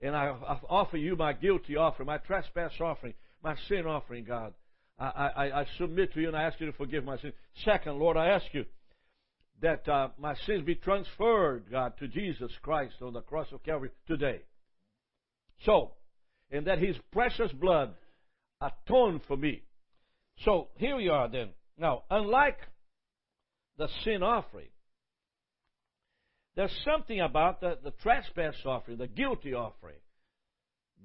And 0.00 0.16
I, 0.16 0.28
I 0.28 0.60
offer 0.66 0.96
you 0.96 1.14
my 1.14 1.34
guilty 1.34 1.76
offering, 1.76 2.06
my 2.06 2.16
trespass 2.16 2.72
offering, 2.80 3.12
my 3.44 3.54
sin 3.68 3.84
offering, 3.84 4.24
God. 4.24 4.54
I, 4.98 5.04
I, 5.04 5.60
I 5.60 5.66
submit 5.78 6.12
to 6.14 6.20
you 6.20 6.28
and 6.28 6.36
I 6.36 6.42
ask 6.42 6.60
you 6.60 6.66
to 6.66 6.72
forgive 6.72 7.04
my 7.04 7.18
sins. 7.18 7.34
Second, 7.64 7.98
Lord, 7.98 8.16
I 8.16 8.28
ask 8.28 8.46
you 8.52 8.64
that 9.60 9.88
uh, 9.88 10.08
my 10.18 10.34
sins 10.46 10.64
be 10.64 10.74
transferred, 10.74 11.64
God, 11.70 11.92
to 12.00 12.08
Jesus 12.08 12.50
Christ 12.62 12.94
on 13.02 13.12
the 13.12 13.20
cross 13.20 13.46
of 13.52 13.62
Calvary 13.62 13.90
today. 14.06 14.40
So, 15.64 15.92
and 16.50 16.66
that 16.66 16.78
His 16.78 16.96
precious 17.12 17.50
blood 17.52 17.94
atoned 18.60 19.20
for 19.28 19.36
me. 19.36 19.62
So 20.44 20.68
here 20.76 20.96
we 20.96 21.08
are 21.08 21.28
then. 21.28 21.50
Now, 21.76 22.02
unlike 22.10 22.58
the 23.76 23.88
sin 24.04 24.22
offering, 24.22 24.68
there's 26.56 26.76
something 26.84 27.20
about 27.20 27.60
the, 27.60 27.78
the 27.84 27.92
trespass 28.02 28.54
offering, 28.64 28.98
the 28.98 29.06
guilty 29.06 29.54
offering, 29.54 29.98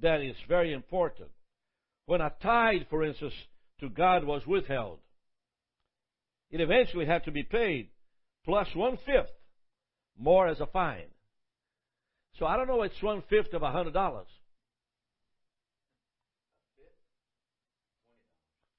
that 0.01 0.21
is 0.21 0.35
very 0.47 0.73
important. 0.73 1.29
When 2.07 2.21
a 2.21 2.31
tithe, 2.41 2.81
for 2.89 3.03
instance, 3.03 3.33
to 3.83 3.89
God 3.89 4.23
was 4.23 4.45
withheld, 4.47 4.99
it 6.49 6.61
eventually 6.61 7.05
had 7.05 7.25
to 7.25 7.31
be 7.31 7.43
paid 7.43 7.89
plus 8.45 8.67
one 8.75 8.97
fifth 9.05 9.31
more 10.17 10.47
as 10.47 10.59
a 10.59 10.67
fine. 10.67 11.07
So 12.39 12.45
I 12.45 12.57
don't 12.57 12.67
know 12.67 12.81
it's 12.83 13.01
one 13.01 13.23
fifth 13.29 13.53
of 13.53 13.61
a 13.61 13.71
hundred 13.71 13.93
dollars. 13.93 14.27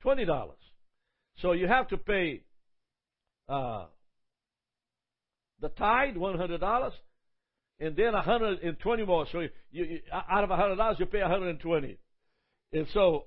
Twenty 0.03 0.25
dollars. 0.25 0.59
So 1.41 1.53
you 1.53 1.67
have 1.67 1.89
to 1.89 1.97
pay 1.97 2.43
uh, 3.49 3.87
the 5.61 5.69
tithe, 5.69 6.17
one 6.17 6.39
hundred 6.39 6.61
dollars, 6.61 6.93
and 7.81 7.97
then 7.97 8.15
a 8.15 8.23
hundred 8.23 8.61
and 8.63 8.79
twenty 8.81 9.05
more. 9.05 9.27
So 9.33 9.41
you, 9.41 9.51
you, 9.71 10.01
out 10.13 10.45
of 10.45 10.51
a 10.51 10.57
hundred 10.57 10.77
dollars, 10.77 10.97
you 10.99 11.07
pay 11.07 11.21
a 11.21 11.29
hundred 11.29 11.49
and 11.51 11.61
twenty. 11.61 11.99
And 12.73 12.87
so 12.93 13.25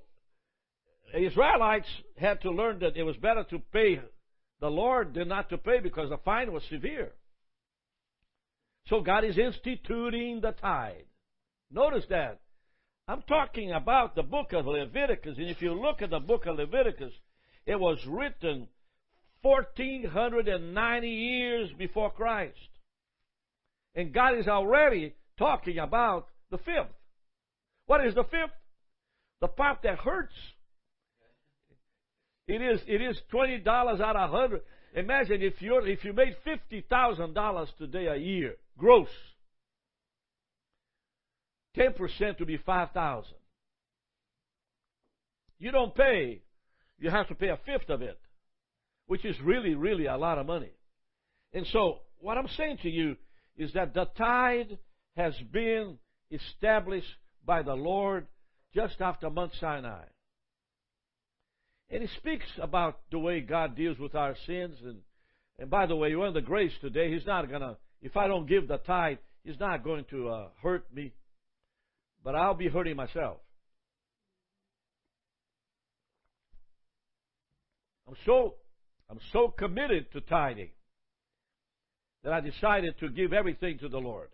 Israelites 1.16 1.88
had 2.18 2.42
to 2.42 2.52
learn 2.52 2.80
that 2.80 2.98
it 2.98 3.04
was 3.04 3.16
better 3.18 3.44
to 3.50 3.60
pay 3.72 4.02
the 4.60 4.70
Lord 4.70 5.14
than 5.14 5.28
not 5.28 5.50
to 5.50 5.58
pay 5.58 5.80
because 5.80 6.10
the 6.10 6.18
fine 6.18 6.52
was 6.52 6.64
severe. 6.70 7.12
So 8.88 9.02
God 9.02 9.24
is 9.24 9.38
instituting 9.38 10.42
the 10.42 10.52
tithe. 10.52 10.96
Notice 11.72 12.06
that. 12.10 12.40
I'm 13.08 13.22
talking 13.22 13.72
about 13.72 14.16
the 14.16 14.24
book 14.24 14.52
of 14.54 14.66
Leviticus, 14.66 15.38
and 15.38 15.50
if 15.50 15.62
you 15.62 15.74
look 15.74 16.02
at 16.02 16.10
the 16.10 16.20
book 16.20 16.46
of 16.46 16.58
Leviticus, 16.58 17.14
it 17.66 17.80
was 17.80 17.98
written 18.06 18.68
1490 19.42 21.08
years 21.08 21.70
before 21.78 22.12
Christ. 22.12 22.58
And 23.96 24.14
God 24.14 24.38
is 24.38 24.48
already 24.48 25.14
talking 25.38 25.80
about 25.80 26.28
the 26.52 26.58
fifth. 26.58 26.94
What 27.86 28.06
is 28.06 28.16
the 28.16 28.24
fifth? 28.24 28.52
The 29.40 29.48
part 29.48 29.80
that 29.84 30.00
hurts. 30.00 30.34
It 32.48 32.62
is 32.62 32.80
it 32.88 33.02
is 33.02 33.18
twenty 33.30 33.60
dollars 33.60 34.00
out 34.00 34.16
of 34.16 34.30
hundred. 34.32 34.62
Imagine 34.96 35.42
if 35.42 35.62
you 35.62 35.80
if 35.84 36.04
you 36.04 36.14
made 36.14 36.36
fifty 36.44 36.86
thousand 36.90 37.34
dollars 37.34 37.70
today 37.78 38.08
a 38.08 38.16
year, 38.16 38.56
gross. 38.78 39.10
Ten 41.76 41.94
percent 41.94 42.38
to 42.40 42.46
be 42.46 42.58
five 42.58 42.92
thousand. 42.92 43.36
You 45.60 45.72
don't 45.72 45.94
pay, 45.94 46.42
you 47.00 47.10
have 47.10 47.28
to 47.30 47.36
pay 47.36 47.50
a 47.50 47.58
fifth 47.66 47.90
of 47.90 48.02
it 48.02 48.20
which 49.08 49.26
is 49.26 49.36
really, 49.44 49.74
really 49.74 50.06
a 50.06 50.18
lot 50.18 50.38
of 50.38 50.46
money. 50.46 50.72
And 51.54 51.66
so, 51.72 52.00
what 52.20 52.38
I'm 52.38 52.48
saying 52.58 52.80
to 52.84 52.90
you 52.90 53.16
is 53.58 53.74
that 53.74 53.94
the 53.94 54.06
tithe 54.18 54.72
has 55.16 55.34
been 55.52 55.98
established 56.30 57.08
by 57.46 57.64
the 57.64 57.74
Lord 57.74 58.28
just 58.76 59.02
after 59.02 59.30
Mount 59.30 59.54
Sinai. 59.60 60.04
And 61.90 62.02
he 62.02 62.10
speaks 62.18 62.46
about 62.62 63.00
the 63.12 63.20
way 63.20 63.40
God 63.40 63.76
deals 63.76 63.98
with 63.98 64.14
our 64.16 64.36
sins. 64.46 64.78
And, 64.84 64.98
and 65.58 65.70
by 65.70 65.86
the 65.86 65.96
way, 65.96 66.10
you're 66.10 66.26
under 66.26 66.42
grace 66.42 66.74
today. 66.82 67.14
He's 67.14 67.26
not 67.26 67.50
going 67.50 67.62
to, 67.62 67.78
if 68.02 68.18
I 68.18 68.28
don't 68.28 68.48
give 68.48 68.68
the 68.68 68.78
tithe, 68.78 69.18
He's 69.44 69.60
not 69.62 69.82
going 69.82 70.04
to 70.10 70.28
uh, 70.28 70.48
hurt 70.62 70.94
me. 70.94 71.14
But 72.22 72.36
I'll 72.36 72.54
be 72.54 72.68
hurting 72.68 72.98
myself. 72.98 73.38
I'm 78.06 78.16
so 78.26 78.56
I'm 79.10 79.20
so 79.32 79.54
committed 79.58 80.12
to 80.12 80.22
tithing 80.22 80.70
that 82.24 82.34
I 82.34 82.42
decided 82.42 83.00
to 83.00 83.10
give 83.10 83.32
everything 83.32 83.80
to 83.80 83.88
the 83.88 84.00
Lord. 84.00 84.30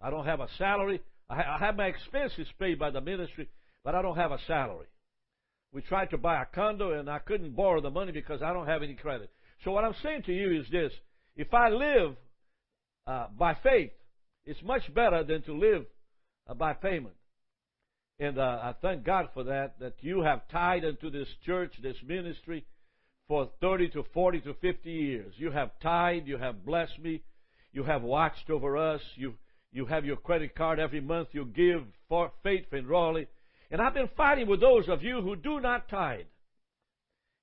I 0.00 0.08
don't 0.08 0.24
have 0.24 0.40
a 0.40 0.48
salary. 0.56 1.02
I 1.28 1.58
have 1.60 1.76
my 1.76 1.86
expenses 1.86 2.48
paid 2.58 2.78
by 2.78 2.90
the 2.90 3.00
ministry, 3.00 3.48
but 3.84 3.94
I 3.94 4.02
don't 4.02 4.16
have 4.16 4.32
a 4.32 4.38
salary. 4.46 4.86
We 5.72 5.82
tried 5.82 6.10
to 6.10 6.18
buy 6.18 6.42
a 6.42 6.46
condo 6.46 6.98
and 6.98 7.08
I 7.08 7.20
couldn't 7.20 7.54
borrow 7.54 7.80
the 7.80 7.90
money 7.90 8.12
because 8.12 8.42
I 8.42 8.52
don't 8.52 8.66
have 8.66 8.82
any 8.82 8.94
credit. 8.94 9.30
So 9.64 9.70
what 9.70 9.84
I'm 9.84 9.94
saying 10.02 10.22
to 10.24 10.32
you 10.32 10.60
is 10.60 10.66
this. 10.70 10.92
If 11.36 11.54
I 11.54 11.68
live 11.68 12.16
uh, 13.06 13.26
by 13.38 13.54
faith, 13.62 13.92
it's 14.44 14.62
much 14.62 14.82
better 14.94 15.22
than 15.22 15.42
to 15.42 15.56
live 15.56 15.84
uh, 16.48 16.54
by 16.54 16.72
payment. 16.72 17.14
And 18.18 18.38
uh, 18.38 18.58
I 18.62 18.74
thank 18.82 19.04
God 19.04 19.28
for 19.32 19.44
that, 19.44 19.78
that 19.80 19.94
you 20.00 20.22
have 20.22 20.48
tied 20.48 20.84
into 20.84 21.08
this 21.08 21.28
church, 21.46 21.72
this 21.82 21.96
ministry, 22.06 22.66
for 23.28 23.48
30 23.60 23.90
to 23.90 24.04
40 24.12 24.40
to 24.40 24.54
50 24.54 24.90
years. 24.90 25.32
You 25.36 25.50
have 25.52 25.70
tied, 25.80 26.26
you 26.26 26.36
have 26.36 26.66
blessed 26.66 26.98
me, 26.98 27.22
you 27.72 27.84
have 27.84 28.02
watched 28.02 28.50
over 28.50 28.76
us, 28.76 29.00
you, 29.14 29.34
you 29.72 29.86
have 29.86 30.04
your 30.04 30.16
credit 30.16 30.54
card 30.54 30.78
every 30.78 31.00
month, 31.00 31.28
you 31.32 31.44
give 31.44 31.84
for 32.08 32.32
faith 32.42 32.66
and 32.72 32.88
Raleigh. 32.88 33.28
And 33.70 33.80
I've 33.80 33.94
been 33.94 34.10
fighting 34.16 34.48
with 34.48 34.60
those 34.60 34.88
of 34.88 35.02
you 35.02 35.20
who 35.20 35.36
do 35.36 35.60
not 35.60 35.88
tithe. 35.88 36.26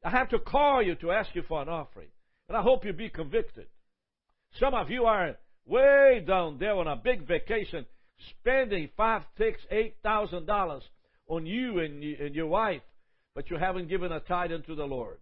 I 0.04 0.10
have 0.10 0.30
to 0.30 0.40
call 0.40 0.84
you 0.84 0.96
to 0.96 1.12
ask 1.12 1.30
you 1.34 1.44
for 1.48 1.62
an 1.62 1.70
offering. 1.70 2.10
And 2.48 2.58
I 2.58 2.62
hope 2.62 2.86
you 2.86 2.94
be 2.94 3.10
convicted. 3.10 3.68
Some 4.60 4.74
of 4.74 4.90
you 4.90 5.06
are 5.06 5.38
way 5.66 6.24
down 6.26 6.58
there 6.60 6.76
on 6.76 6.88
a 6.88 6.96
big 6.96 7.28
vacation 7.28 7.86
spending 8.30 8.90
five, 8.98 9.24
six, 9.38 9.60
eight 9.70 9.96
thousand 10.04 10.46
dollars 10.46 10.84
on 11.28 11.46
you 11.46 11.80
and, 11.80 12.04
and 12.04 12.36
your 12.36 12.48
wife, 12.48 12.82
but 13.36 13.50
you 13.50 13.58
haven't 13.58 13.90
given 13.90 14.12
a 14.12 14.20
tithe 14.20 14.52
unto 14.52 14.76
the 14.76 14.86
Lord. 14.86 15.18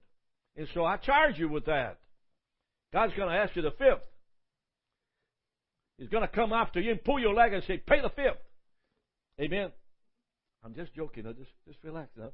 And 0.56 0.68
so 0.74 0.86
I 0.86 0.98
charge 0.98 1.38
you 1.38 1.50
with 1.50 1.66
that. 1.66 1.98
God's 2.94 3.14
going 3.16 3.30
to 3.30 3.36
ask 3.36 3.56
you 3.56 3.62
the 3.62 3.72
fifth. 3.72 4.08
He's 5.98 6.10
going 6.10 6.22
to 6.22 6.28
come 6.28 6.54
after 6.54 6.80
you 6.80 6.92
and 6.92 7.04
pull 7.04 7.20
your 7.20 7.34
leg 7.34 7.54
and 7.54 7.64
say, 7.68 7.78
pay 7.78 8.02
the 8.02 8.10
fifth. 8.10 8.38
Amen. 9.42 9.72
I'm 10.66 10.74
just 10.74 10.96
joking. 10.96 11.24
Just, 11.24 11.52
just 11.68 11.78
relax 11.84 12.10
now. 12.18 12.32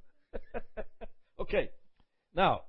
okay. 1.42 1.70
Now, 2.34 2.62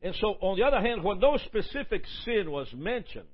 and 0.00 0.14
so 0.20 0.28
on 0.28 0.56
the 0.56 0.64
other 0.64 0.80
hand, 0.80 1.02
when 1.02 1.18
no 1.18 1.36
specific 1.38 2.04
sin 2.24 2.50
was 2.50 2.68
mentioned, 2.72 3.26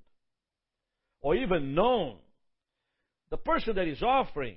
or 1.21 1.35
even 1.35 1.75
known, 1.75 2.17
the 3.31 3.37
person 3.37 3.77
that 3.77 3.87
is 3.87 4.03
offering 4.03 4.57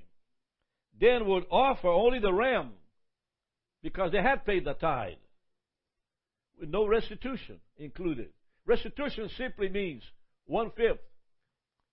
then 1.00 1.26
would 1.26 1.44
offer 1.52 1.90
only 1.90 2.20
the 2.20 2.32
ram 2.32 2.72
because 3.84 4.12
they 4.12 4.22
had 4.22 4.46
paid 4.46 4.64
the 4.64 4.74
tithe 4.74 5.14
with 6.60 6.70
no 6.70 6.88
restitution 6.88 7.60
included. 7.78 8.30
Restitution 8.66 9.30
simply 9.38 9.68
means 9.68 10.04
one 10.46 10.72
fifth 10.78 11.00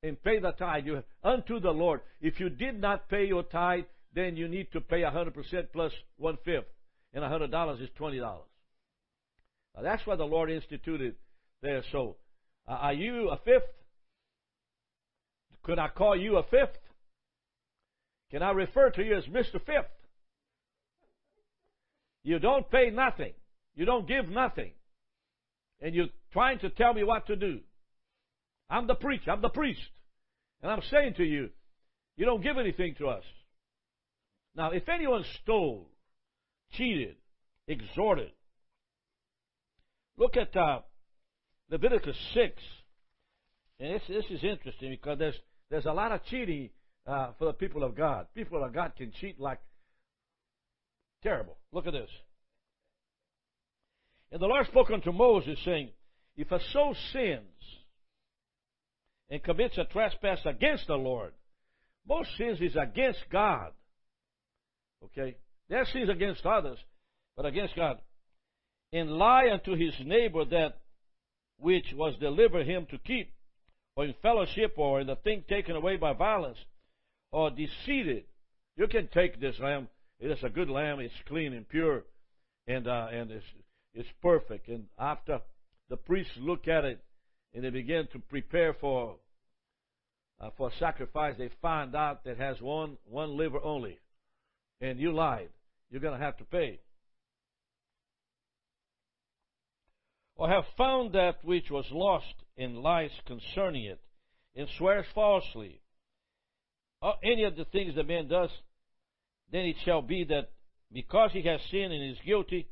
and 0.03 0.23
pay 0.23 0.39
the 0.39 0.53
tithe 0.53 0.87
you, 0.87 1.03
unto 1.25 1.61
the 1.61 1.71
Lord. 1.71 2.01
If 2.21 2.39
you 2.41 2.49
did 2.49 2.81
not 2.81 3.09
pay 3.09 3.27
your 3.27 3.43
tithe, 3.43 3.85
then 4.15 4.37
you 4.37 4.49
need 4.49 4.73
to 4.73 4.81
pay 4.81 5.03
100% 5.03 5.35
plus 5.73 5.93
one 6.17 6.39
fifth. 6.45 6.67
And 7.13 7.25
$100 7.25 7.83
is 7.83 7.89
$20. 7.99 8.21
Now 8.21 9.83
that's 9.83 10.07
what 10.07 10.19
the 10.19 10.25
Lord 10.25 10.51
instituted 10.51 11.15
there. 11.63 11.83
So, 11.93 12.17
uh, 12.67 12.73
are 12.73 12.93
you 12.93 13.31
a 13.31 13.39
fifth? 13.39 13.69
Could 15.63 15.79
I 15.79 15.89
call 15.89 16.17
you 16.17 16.37
a 16.37 16.43
fifth? 16.45 16.79
Can 18.31 18.43
I 18.43 18.51
refer 18.51 18.91
to 18.91 19.03
you 19.03 19.17
as 19.17 19.25
Mr. 19.25 19.55
Fifth? 19.65 19.91
You 22.23 22.39
don't 22.39 22.71
pay 22.71 22.91
nothing. 22.91 23.33
You 23.75 23.85
don't 23.85 24.07
give 24.07 24.29
nothing. 24.29 24.73
And 25.81 25.95
you're 25.95 26.09
trying 26.33 26.59
to 26.61 26.71
tell 26.71 26.93
me 26.93 27.05
what 27.05 27.27
to 27.29 27.37
do. 27.37 27.61
I'm 28.71 28.87
the 28.87 28.95
preacher. 28.95 29.31
I'm 29.31 29.43
the 29.43 29.49
priest. 29.49 29.81
And 30.63 30.71
I'm 30.71 30.83
saying 30.91 31.15
to 31.15 31.25
you, 31.25 31.51
you 32.17 32.27
don't 32.27 32.43
give 32.43 32.59
anything 32.59 32.95
to 32.99 33.09
us. 33.09 33.23
Now, 34.57 34.73
if 34.73 34.89
anyone 34.89 35.25
stole, 35.43 35.89
cheated, 36.73 37.17
exhorted, 37.67 38.33
look 40.17 40.37
at 40.37 40.57
uh, 40.57 40.81
Leviticus 41.71 42.17
6. 42.35 42.63
And 43.81 44.01
this, 44.09 44.25
is 44.31 44.43
interesting 44.43 44.91
because 44.91 45.19
there's, 45.19 45.39
there's 45.71 45.87
a 45.87 45.93
lot 45.93 46.11
of 46.11 46.25
cheating 46.25 46.71
uh, 47.07 47.33
for 47.39 47.45
the 47.47 47.53
people 47.53 47.85
of 47.85 47.95
God. 47.95 48.27
People 48.35 48.65
of 48.65 48.75
God 48.75 48.93
can 48.97 49.13
cheat 49.21 49.39
like 49.39 49.61
Terrible. 51.23 51.57
Look 51.73 51.87
at 51.87 51.93
this. 51.93 52.11
And 54.31 54.41
the 54.41 54.47
Lord 54.47 54.67
spoke 54.67 54.91
unto 54.91 55.11
Moses, 55.11 55.59
saying, 55.65 55.91
If 56.37 56.53
a 56.53 56.61
soul 56.73 56.95
sins 57.13 57.43
and 59.31 59.43
commits 59.43 59.77
a 59.79 59.85
trespass 59.85 60.41
against 60.45 60.87
the 60.87 60.95
Lord, 60.95 61.33
most 62.07 62.31
sins 62.37 62.61
is 62.61 62.77
against 62.77 63.21
God. 63.31 63.73
Okay? 65.05 65.37
There 65.69 65.85
sins 65.93 66.09
against 66.09 66.45
others, 66.47 66.79
but 67.37 67.47
against 67.47 67.77
God. 67.77 67.99
And 68.93 69.11
lie 69.11 69.51
unto 69.53 69.75
his 69.75 69.95
neighbor 70.05 70.45
that 70.47 70.79
which 71.59 71.87
was 71.95 72.15
delivered 72.21 72.67
him 72.67 72.87
to 72.91 72.99
keep, 72.99 73.31
or 73.97 74.07
in 74.07 74.15
fellowship, 74.23 74.75
or 74.77 75.01
in 75.01 75.09
the 75.09 75.17
thing 75.17 75.45
taken 75.49 75.77
away 75.77 75.97
by 75.97 76.15
violence, 76.15 76.59
or 77.31 77.51
deceived. 77.51 78.25
You 78.77 78.87
can 78.87 79.09
take 79.09 79.41
this 79.41 79.59
lamb. 79.59 79.89
It 80.21 80.31
is 80.31 80.43
a 80.43 80.49
good 80.49 80.71
lamb. 80.71 81.01
It's 81.01 81.13
clean 81.27 81.53
and 81.53 81.69
pure, 81.69 82.05
and 82.67 82.87
uh, 82.89 83.09
and 83.13 83.31
it's 83.31 83.45
it's 83.93 84.09
perfect. 84.23 84.69
And 84.69 84.87
after 84.99 85.41
the 85.91 85.97
priests 85.97 86.33
look 86.39 86.69
at 86.69 86.85
it 86.85 87.01
and 87.55 87.65
they 87.65 87.71
begin 87.71 88.09
to 88.13 88.19
prepare 88.19 88.75
for 88.75 89.17
uh, 90.41 90.51
for 90.57 90.71
sacrifice, 90.79 91.35
they 91.37 91.51
find 91.61 91.97
out 91.97 92.25
that 92.25 92.39
has 92.39 92.61
one 92.61 92.97
one 93.05 93.37
liver 93.37 93.59
only, 93.63 93.99
and 94.81 94.99
you 95.01 95.13
lied. 95.13 95.49
You're 95.91 96.01
going 96.01 96.19
to 96.19 96.25
have 96.25 96.37
to 96.37 96.45
pay. 96.45 96.81
Or 100.37 100.49
have 100.49 100.65
found 100.77 101.15
that 101.15 101.45
which 101.45 101.71
was 101.71 101.87
lost 101.91 102.35
in 102.57 102.83
lies 102.83 103.11
concerning 103.27 103.85
it, 103.85 104.01
and 104.55 104.69
swears 104.79 105.07
falsely. 105.15 105.81
Or 107.03 107.15
any 107.25 107.45
of 107.45 107.57
the 107.57 107.65
things 107.65 107.95
the 107.95 108.05
man 108.05 108.29
does, 108.29 108.51
then 109.51 109.65
it 109.65 109.77
shall 109.85 110.03
be 110.03 110.25
that 110.25 110.51
because 110.93 111.31
he 111.33 111.43
has 111.43 111.61
sinned 111.71 111.93
and 111.93 112.13
is 112.13 112.19
guilty, 112.25 112.69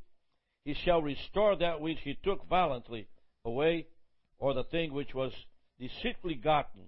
he 0.64 0.74
shall 0.84 1.02
restore 1.02 1.56
that 1.56 1.80
which 1.80 1.98
he 2.02 2.18
took 2.22 2.48
violently 2.48 3.08
away, 3.44 3.86
or 4.38 4.54
the 4.54 4.64
thing 4.64 4.92
which 4.92 5.14
was 5.14 5.32
deceitfully 5.78 6.34
gotten, 6.34 6.82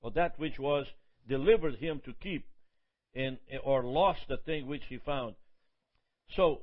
or 0.00 0.10
that 0.12 0.38
which 0.38 0.58
was 0.58 0.86
delivered 1.28 1.76
him 1.76 2.00
to 2.04 2.12
keep, 2.14 2.46
and, 3.14 3.38
or 3.62 3.84
lost 3.84 4.20
the 4.28 4.36
thing 4.36 4.66
which 4.66 4.82
he 4.88 4.98
found. 4.98 5.34
So, 6.36 6.62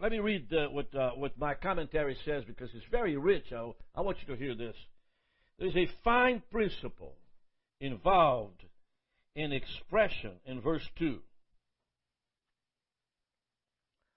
let 0.00 0.12
me 0.12 0.20
read 0.20 0.52
uh, 0.52 0.68
what, 0.68 0.94
uh, 0.94 1.10
what 1.10 1.38
my 1.38 1.54
commentary 1.54 2.16
says 2.24 2.44
because 2.46 2.70
it's 2.74 2.86
very 2.90 3.16
rich. 3.16 3.52
I, 3.52 3.70
I 3.94 4.00
want 4.00 4.18
you 4.20 4.34
to 4.34 4.40
hear 4.40 4.54
this. 4.54 4.76
There's 5.58 5.76
a 5.76 5.90
fine 6.04 6.42
principle 6.52 7.14
involved 7.80 8.62
in 9.34 9.52
expression 9.52 10.32
in 10.46 10.60
verse 10.60 10.88
2 10.98 11.18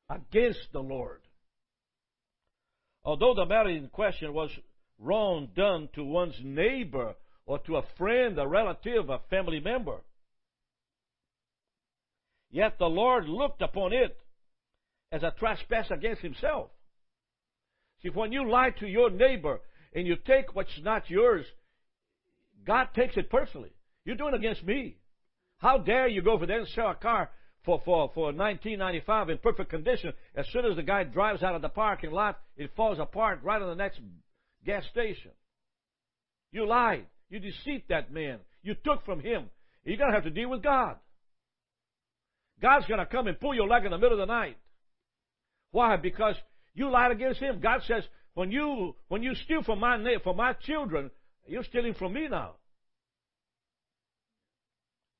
against 0.09 0.67
the 0.71 0.81
Lord. 0.81 1.21
Although 3.03 3.33
the 3.33 3.45
matter 3.45 3.69
in 3.69 3.87
question 3.89 4.33
was 4.33 4.51
wrong 4.99 5.49
done 5.55 5.89
to 5.95 6.03
one's 6.03 6.39
neighbor 6.43 7.15
or 7.45 7.59
to 7.59 7.77
a 7.77 7.83
friend, 7.97 8.37
a 8.37 8.47
relative, 8.47 9.09
a 9.09 9.19
family 9.29 9.59
member, 9.59 9.97
yet 12.51 12.77
the 12.77 12.85
Lord 12.85 13.27
looked 13.27 13.61
upon 13.61 13.93
it 13.93 14.17
as 15.11 15.23
a 15.23 15.33
trespass 15.37 15.89
against 15.89 16.21
himself. 16.21 16.69
See, 18.01 18.09
when 18.09 18.31
you 18.31 18.49
lie 18.49 18.71
to 18.79 18.87
your 18.87 19.09
neighbor 19.09 19.59
and 19.93 20.07
you 20.07 20.15
take 20.15 20.55
what's 20.55 20.79
not 20.81 21.09
yours, 21.09 21.45
God 22.65 22.89
takes 22.95 23.17
it 23.17 23.29
personally. 23.29 23.71
You're 24.05 24.15
doing 24.15 24.33
against 24.33 24.63
me. 24.63 24.97
How 25.57 25.77
dare 25.77 26.07
you 26.07 26.21
go 26.21 26.31
over 26.31 26.45
there 26.45 26.59
and 26.59 26.67
sell 26.69 26.89
a 26.89 26.95
car 26.95 27.29
for, 27.63 27.79
for, 27.85 28.11
for 28.13 28.25
1995 28.25 29.29
in 29.29 29.37
perfect 29.37 29.69
condition. 29.69 30.13
As 30.35 30.45
soon 30.51 30.65
as 30.65 30.75
the 30.75 30.83
guy 30.83 31.03
drives 31.03 31.43
out 31.43 31.55
of 31.55 31.61
the 31.61 31.69
parking 31.69 32.11
lot, 32.11 32.39
it 32.57 32.71
falls 32.75 32.99
apart 32.99 33.39
right 33.43 33.61
on 33.61 33.69
the 33.69 33.75
next 33.75 33.99
gas 34.65 34.83
station. 34.91 35.31
You 36.51 36.67
lied. 36.67 37.05
You 37.29 37.39
deceived 37.39 37.83
that 37.89 38.11
man. 38.11 38.39
You 38.63 38.75
took 38.83 39.05
from 39.05 39.19
him. 39.19 39.49
You're 39.83 39.97
going 39.97 40.09
to 40.09 40.15
have 40.15 40.25
to 40.25 40.29
deal 40.29 40.49
with 40.49 40.63
God. 40.63 40.97
God's 42.61 42.85
going 42.85 42.99
to 42.99 43.05
come 43.05 43.27
and 43.27 43.39
pull 43.39 43.55
your 43.55 43.67
leg 43.67 43.85
in 43.85 43.91
the 43.91 43.97
middle 43.97 44.19
of 44.21 44.27
the 44.27 44.31
night. 44.31 44.57
Why? 45.71 45.95
Because 45.97 46.35
you 46.73 46.89
lied 46.91 47.11
against 47.11 47.39
him. 47.39 47.59
God 47.59 47.81
says, 47.87 48.03
when 48.33 48.51
you 48.51 48.95
when 49.07 49.23
you 49.23 49.35
steal 49.35 49.63
from 49.63 49.79
my 49.79 49.97
from 50.23 50.37
my 50.37 50.53
children, 50.53 51.11
you're 51.47 51.63
stealing 51.63 51.93
from 51.93 52.13
me 52.13 52.27
now. 52.29 52.51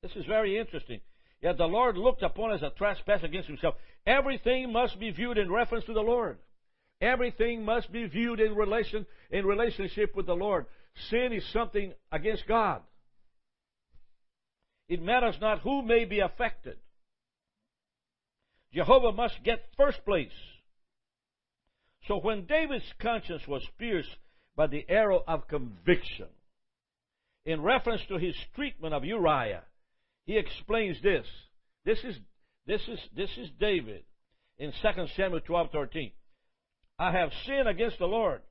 This 0.02 0.12
is 0.16 0.24
very 0.26 0.58
interesting. 0.58 1.00
Yet 1.42 1.58
the 1.58 1.66
Lord 1.66 1.98
looked 1.98 2.22
upon 2.22 2.52
as 2.52 2.62
a 2.62 2.70
trespass 2.70 3.22
against 3.24 3.48
himself. 3.48 3.74
Everything 4.06 4.72
must 4.72 4.98
be 5.00 5.10
viewed 5.10 5.38
in 5.38 5.50
reference 5.50 5.84
to 5.86 5.92
the 5.92 6.00
Lord. 6.00 6.38
Everything 7.00 7.64
must 7.64 7.90
be 7.90 8.06
viewed 8.06 8.38
in 8.38 8.54
relation 8.54 9.06
in 9.30 9.44
relationship 9.44 10.14
with 10.14 10.26
the 10.26 10.36
Lord. 10.36 10.66
Sin 11.10 11.32
is 11.32 11.44
something 11.52 11.92
against 12.12 12.46
God. 12.46 12.82
It 14.88 15.02
matters 15.02 15.36
not 15.40 15.60
who 15.60 15.82
may 15.82 16.04
be 16.04 16.20
affected. 16.20 16.76
Jehovah 18.72 19.12
must 19.12 19.42
get 19.42 19.68
first 19.76 20.04
place. 20.04 20.30
So 22.06 22.18
when 22.18 22.46
David's 22.46 22.84
conscience 23.00 23.46
was 23.48 23.66
pierced 23.78 24.16
by 24.54 24.68
the 24.68 24.84
arrow 24.88 25.22
of 25.26 25.48
conviction, 25.48 26.26
in 27.44 27.62
reference 27.62 28.02
to 28.08 28.16
his 28.16 28.36
treatment 28.54 28.94
of 28.94 29.04
Uriah, 29.04 29.62
he 30.24 30.38
explains 30.38 31.00
this. 31.02 31.26
This 31.84 31.98
is 32.04 32.16
this 32.66 32.80
is 32.88 32.98
this 33.16 33.30
is 33.38 33.50
David 33.58 34.04
in 34.58 34.72
2 34.82 35.06
Samuel 35.16 35.40
12:13. 35.40 36.12
I 36.98 37.10
have 37.12 37.30
sinned 37.46 37.68
against 37.68 37.98
the 37.98 38.06
Lord. 38.06 38.42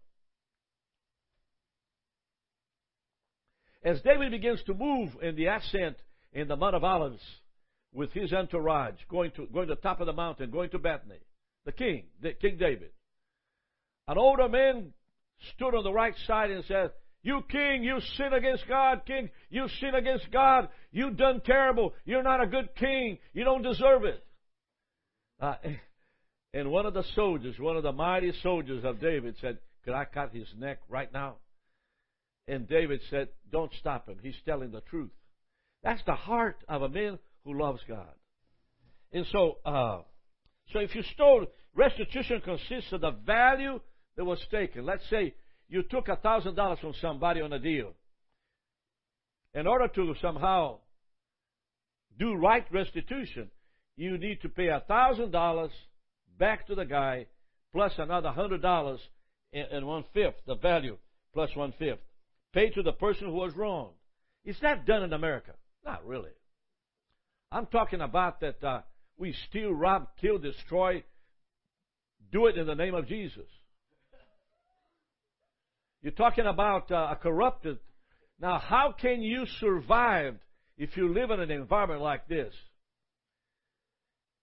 As 3.84 4.02
David 4.02 4.32
begins 4.32 4.62
to 4.64 4.74
move 4.74 5.12
in 5.22 5.36
the 5.36 5.48
ascent 5.48 5.98
in 6.34 6.48
the 6.48 6.56
Mount 6.56 6.76
of 6.76 6.84
Olives 6.84 7.24
with 7.94 8.12
his 8.12 8.32
entourage, 8.32 9.00
going 9.10 9.32
to 9.32 9.48
going 9.48 9.68
to 9.68 9.76
the 9.76 9.82
top 9.82 10.02
of 10.02 10.06
the 10.06 10.14
mountain, 10.14 10.52
going 10.52 10.70
to 10.72 10.80
Bethany, 10.80 11.20
the 11.66 11.72
king, 11.72 12.04
the, 12.22 12.34
King 12.34 12.58
David, 12.58 12.92
an 14.08 14.18
older 14.18 14.50
man 14.50 14.94
stood 15.56 15.74
on 15.74 15.84
the 15.84 15.94
right 15.94 16.16
side 16.28 16.52
and 16.52 16.64
said, 16.66 16.92
you 17.24 17.44
king, 17.50 17.84
you 17.84 18.00
sin 18.18 18.34
against 18.34 18.68
God, 18.68 19.02
king. 19.06 19.30
You 19.50 19.68
sin 19.80 19.94
against 19.94 20.32
God. 20.32 20.70
You've 20.92 21.18
done 21.18 21.42
terrible. 21.46 21.94
You're 22.04 22.24
not 22.24 22.42
a 22.42 22.48
good 22.48 22.76
king. 22.76 23.20
You 23.34 23.44
don't 23.44 23.62
deserve 23.62 24.06
it. 24.06 24.24
Uh, 25.40 25.56
and 26.54 26.72
one 26.72 26.86
of 26.86 26.94
the 26.94 27.04
soldiers, 27.16 27.56
one 27.60 27.78
of 27.78 27.84
the 27.84 27.92
mighty 27.92 28.34
soldiers 28.42 28.84
of 28.84 29.00
David 29.00 29.36
said, 29.40 29.60
Could 29.86 29.94
I 29.94 30.06
cut 30.06 30.32
his 30.34 30.48
neck 30.58 30.80
right 30.90 31.12
now? 31.14 31.36
And 32.48 32.68
David 32.68 33.02
said, 33.12 33.30
Don't 33.52 33.72
stop 33.80 34.10
him. 34.10 34.18
He's 34.24 34.36
telling 34.46 34.72
the 34.72 34.82
truth. 34.82 35.12
That's 35.84 36.02
the 36.06 36.16
heart 36.16 36.58
of 36.68 36.82
a 36.82 36.90
man 36.90 37.20
who 37.46 37.60
loves 37.60 37.82
God. 37.88 38.14
And 39.14 39.26
so, 39.32 39.58
uh, 39.64 40.02
so 40.74 40.80
if 40.80 40.96
you 40.96 41.04
stole, 41.14 41.46
restitution 41.76 42.42
consists 42.42 42.92
of 42.92 43.02
the 43.02 43.12
value 43.12 43.80
that 44.16 44.26
was 44.26 44.40
taken. 44.50 44.86
Let's 44.86 45.08
say 45.10 45.36
you 45.72 45.84
took 45.84 46.10
a 46.10 46.18
thousand 46.18 46.56
dollars 46.56 46.80
from 46.80 46.94
somebody 47.02 47.40
on 47.40 47.54
a 47.54 47.58
deal. 47.58 47.94
In 49.54 49.66
order 49.66 49.88
to 49.88 50.14
somehow 50.22 50.80
do 52.20 52.36
right 52.36 52.66
restitution, 52.72 53.50
you 53.96 54.18
need 54.18 54.42
to 54.42 54.50
pay 54.50 54.68
a 54.68 54.84
thousand 54.86 55.32
dollars 55.32 55.72
back 56.38 56.68
to 56.68 56.76
the 56.76 56.84
guy 56.84 57.26
plus 57.72 57.94
another 57.98 58.32
hundred 58.32 58.62
dollars 58.62 59.00
and 59.54 59.88
one 59.88 60.04
fifth 60.14 60.36
the 60.46 60.56
value 60.56 60.98
plus 61.34 61.50
one 61.56 61.74
fifth. 61.80 62.00
Pay 62.54 62.70
to 62.72 62.84
the 62.84 62.92
person 62.92 63.28
who 63.28 63.34
was 63.34 63.56
wronged. 63.56 63.94
Is 64.44 64.58
that 64.62 64.86
done 64.86 65.04
in 65.04 65.14
America? 65.14 65.54
Not 65.86 66.06
really. 66.06 66.32
I'm 67.50 67.68
talking 67.68 68.02
about 68.02 68.42
that 68.42 68.62
uh, 68.62 68.82
we 69.18 69.34
steal, 69.50 69.72
rob, 69.72 70.08
kill, 70.20 70.38
destroy. 70.38 71.04
Do 72.30 72.48
it 72.48 72.58
in 72.58 72.68
the 72.68 72.76
name 72.76 72.94
of 72.94 73.08
Jesus. 73.08 73.48
You're 76.02 76.14
talking 76.14 76.46
about 76.46 76.92
uh, 76.92 77.10
a 77.12 77.16
corrupted. 77.16 77.78
Now, 78.40 78.60
how 78.60 78.94
can 79.00 79.22
you 79.22 79.46
survive 79.60 80.36
if 80.78 80.98
you 80.98 81.14
live 81.14 81.30
in 81.30 81.40
an 81.40 81.52
environment 81.52 82.02
like 82.02 82.28
this? 82.28 82.54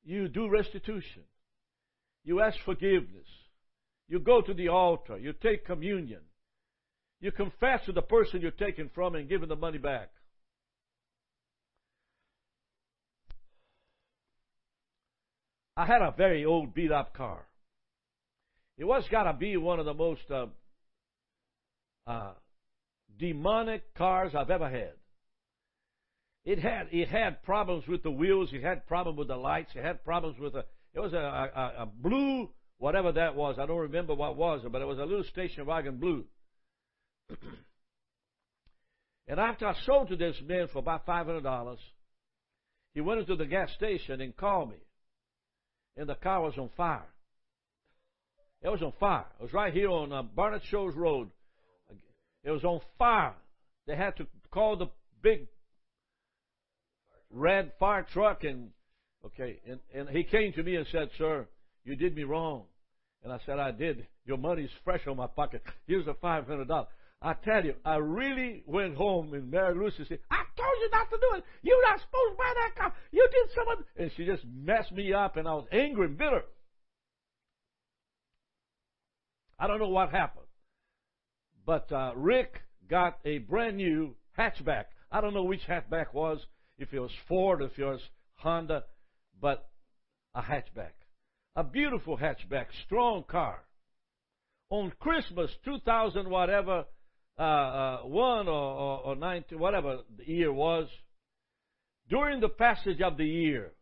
You 0.04 0.28
do 0.28 0.48
restitution. 0.48 1.22
You 2.24 2.40
ask 2.40 2.56
forgiveness. 2.64 3.26
You 4.08 4.20
go 4.20 4.40
to 4.40 4.54
the 4.54 4.68
altar. 4.68 5.18
You 5.18 5.32
take 5.32 5.66
communion. 5.66 6.20
You 7.20 7.32
confess 7.32 7.84
to 7.86 7.92
the 7.92 8.02
person 8.02 8.40
you're 8.40 8.52
taking 8.52 8.90
from 8.94 9.16
and 9.16 9.28
giving 9.28 9.48
the 9.48 9.56
money 9.56 9.78
back. 9.78 10.10
I 15.76 15.86
had 15.86 16.02
a 16.02 16.14
very 16.16 16.44
old 16.44 16.74
beat 16.74 16.92
up 16.92 17.14
car. 17.14 17.46
It 18.78 18.84
was 18.84 19.04
got 19.10 19.24
to 19.24 19.32
be 19.32 19.56
one 19.56 19.80
of 19.80 19.86
the 19.86 19.94
most 19.94 20.22
uh, 20.30 20.46
uh, 22.08 22.32
demonic 23.18 23.94
cars 23.94 24.32
I've 24.34 24.50
ever 24.50 24.68
had. 24.68 24.92
it 26.44 26.58
had 26.58 26.88
it 26.90 27.08
had 27.08 27.42
problems 27.42 27.86
with 27.86 28.02
the 28.02 28.10
wheels. 28.10 28.50
It 28.52 28.62
had 28.62 28.86
problems 28.86 29.18
with 29.18 29.28
the 29.28 29.36
lights. 29.36 29.70
It 29.74 29.84
had 29.84 30.04
problems 30.04 30.38
with 30.38 30.54
a. 30.54 30.64
It 30.94 31.00
was 31.00 31.12
a, 31.12 31.18
a, 31.18 31.82
a 31.82 31.86
blue 31.86 32.48
whatever 32.78 33.12
that 33.12 33.34
was. 33.34 33.56
I 33.58 33.66
don't 33.66 33.78
remember 33.78 34.14
what 34.14 34.30
it 34.30 34.36
was, 34.36 34.64
but 34.70 34.80
it 34.80 34.86
was 34.86 34.98
a 34.98 35.04
little 35.04 35.24
station 35.24 35.66
wagon 35.66 35.98
blue. 35.98 36.24
and 39.28 39.38
after 39.38 39.66
I 39.66 39.74
sold 39.84 40.08
to 40.08 40.16
this 40.16 40.36
man 40.46 40.68
for 40.72 40.78
about 40.78 41.04
five 41.04 41.26
hundred 41.26 41.42
dollars, 41.42 41.80
he 42.94 43.00
went 43.00 43.20
into 43.20 43.36
the 43.36 43.46
gas 43.46 43.70
station 43.74 44.20
and 44.20 44.34
called 44.36 44.70
me. 44.70 44.78
And 45.96 46.08
the 46.08 46.14
car 46.14 46.40
was 46.40 46.56
on 46.56 46.70
fire. 46.76 47.08
It 48.62 48.68
was 48.68 48.82
on 48.82 48.92
fire. 48.98 49.26
It 49.38 49.42
was 49.42 49.52
right 49.52 49.72
here 49.72 49.90
on 49.90 50.12
uh, 50.12 50.22
Barnett 50.22 50.62
Shoals 50.70 50.94
Road. 50.96 51.30
It 52.44 52.50
was 52.50 52.64
on 52.64 52.80
fire. 52.98 53.34
They 53.86 53.96
had 53.96 54.16
to 54.18 54.26
call 54.50 54.76
the 54.76 54.86
big 55.22 55.48
red 57.30 57.72
fire 57.78 58.06
truck 58.12 58.44
and 58.44 58.70
okay 59.24 59.60
and, 59.68 59.80
and 59.94 60.08
he 60.08 60.24
came 60.24 60.52
to 60.54 60.62
me 60.62 60.76
and 60.76 60.86
said, 60.90 61.10
Sir, 61.18 61.46
you 61.84 61.96
did 61.96 62.14
me 62.14 62.24
wrong. 62.24 62.64
And 63.22 63.32
I 63.32 63.38
said, 63.44 63.58
I 63.58 63.72
did. 63.72 64.06
Your 64.24 64.38
money's 64.38 64.70
fresh 64.84 65.06
on 65.06 65.16
my 65.16 65.26
pocket. 65.26 65.62
Here's 65.86 66.06
the 66.06 66.14
five 66.14 66.46
hundred 66.46 66.68
dollars. 66.68 66.88
I 67.20 67.32
tell 67.34 67.64
you, 67.64 67.74
I 67.84 67.96
really 67.96 68.62
went 68.66 68.96
home 68.96 69.34
and 69.34 69.50
Mary 69.50 69.74
Lucy 69.74 70.04
said, 70.08 70.20
I 70.30 70.44
told 70.56 70.74
you 70.80 70.88
not 70.92 71.10
to 71.10 71.16
do 71.16 71.36
it. 71.38 71.44
You're 71.62 71.82
not 71.82 71.98
supposed 71.98 72.32
to 72.32 72.36
buy 72.38 72.54
that 72.54 72.76
car. 72.76 72.94
You 73.10 73.28
did 73.32 73.54
something. 73.54 73.84
And 73.96 74.10
she 74.16 74.24
just 74.24 74.44
messed 74.44 74.92
me 74.92 75.12
up 75.12 75.36
and 75.36 75.48
I 75.48 75.54
was 75.54 75.66
angry 75.72 76.06
and 76.06 76.16
bitter. 76.16 76.44
I 79.58 79.66
don't 79.66 79.80
know 79.80 79.88
what 79.88 80.10
happened. 80.10 80.46
But 81.68 81.92
uh, 81.92 82.12
Rick 82.16 82.62
got 82.88 83.18
a 83.26 83.36
brand 83.36 83.76
new 83.76 84.16
hatchback. 84.38 84.84
I 85.12 85.20
don't 85.20 85.34
know 85.34 85.44
which 85.44 85.60
hatchback 85.68 86.14
was, 86.14 86.38
if 86.78 86.94
it 86.94 86.98
was 86.98 87.10
Ford, 87.28 87.60
if 87.60 87.78
it 87.78 87.84
was 87.84 88.00
Honda, 88.36 88.84
but 89.38 89.68
a 90.34 90.40
hatchback. 90.40 90.92
A 91.56 91.62
beautiful 91.62 92.16
hatchback, 92.16 92.68
strong 92.86 93.22
car. 93.22 93.62
On 94.70 94.90
Christmas 94.98 95.50
2000, 95.66 96.30
whatever, 96.30 96.86
uh, 97.38 97.42
uh, 97.42 97.98
1 98.04 98.48
or, 98.48 98.50
or, 98.50 98.98
or 99.00 99.16
19, 99.16 99.58
whatever 99.58 99.98
the 100.16 100.26
year 100.26 100.50
was, 100.50 100.88
during 102.08 102.40
the 102.40 102.48
passage 102.48 103.02
of 103.02 103.18
the 103.18 103.26
year, 103.26 103.72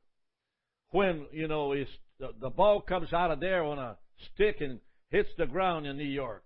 when, 0.90 1.26
you 1.30 1.46
know, 1.46 1.72
the, 2.18 2.30
the 2.40 2.50
ball 2.50 2.80
comes 2.80 3.12
out 3.12 3.30
of 3.30 3.38
there 3.38 3.62
on 3.62 3.78
a 3.78 3.96
stick 4.34 4.56
and 4.58 4.80
hits 5.10 5.30
the 5.38 5.46
ground 5.46 5.86
in 5.86 5.96
New 5.96 6.02
York. 6.02 6.42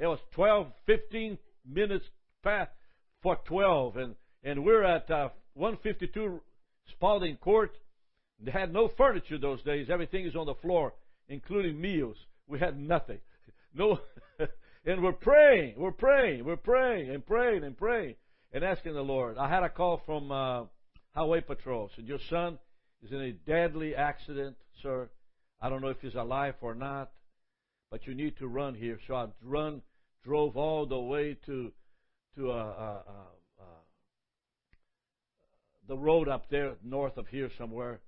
It 0.00 0.06
was 0.06 0.18
12, 0.32 0.66
15 0.86 1.38
minutes 1.70 2.06
past 2.42 2.70
for 3.22 3.36
12, 3.44 3.96
and, 3.98 4.14
and 4.42 4.64
we're 4.64 4.82
at 4.82 5.10
uh, 5.10 5.28
152 5.54 6.40
Spalding 6.92 7.36
Court. 7.36 7.76
They 8.42 8.50
had 8.50 8.72
no 8.72 8.88
furniture 8.96 9.36
those 9.36 9.62
days. 9.62 9.88
Everything 9.90 10.24
is 10.24 10.34
on 10.34 10.46
the 10.46 10.54
floor, 10.54 10.94
including 11.28 11.78
meals. 11.78 12.16
We 12.48 12.58
had 12.58 12.78
nothing. 12.78 13.18
No, 13.72 14.00
and 14.84 15.00
we're 15.00 15.12
praying, 15.12 15.74
we're 15.76 15.92
praying, 15.92 16.44
we're 16.44 16.56
praying 16.56 17.08
and 17.10 17.24
praying 17.24 17.62
and 17.62 17.78
praying 17.78 18.16
and 18.52 18.64
asking 18.64 18.94
the 18.94 19.00
Lord. 19.00 19.38
I 19.38 19.48
had 19.48 19.62
a 19.62 19.68
call 19.68 20.02
from 20.04 20.32
uh, 20.32 20.64
Highway 21.14 21.40
Patrol. 21.40 21.88
Said 21.94 22.06
your 22.06 22.18
son 22.28 22.58
is 23.00 23.12
in 23.12 23.20
a 23.20 23.30
deadly 23.30 23.94
accident, 23.94 24.56
sir. 24.82 25.08
I 25.60 25.68
don't 25.68 25.82
know 25.82 25.88
if 25.88 26.00
he's 26.00 26.16
alive 26.16 26.54
or 26.60 26.74
not, 26.74 27.12
but 27.92 28.08
you 28.08 28.14
need 28.14 28.38
to 28.38 28.48
run 28.48 28.74
here. 28.74 28.98
So 29.06 29.14
I 29.14 29.26
run, 29.40 29.82
drove 30.24 30.56
all 30.56 30.86
the 30.86 30.98
way 30.98 31.36
to 31.46 31.72
to 32.36 32.50
uh, 32.50 32.54
uh, 32.54 33.02
uh, 33.08 33.62
the 35.88 35.96
road 35.96 36.28
up 36.28 36.48
there 36.50 36.74
north 36.84 37.16
of 37.16 37.26
here 37.28 37.50
somewhere, 37.58 38.00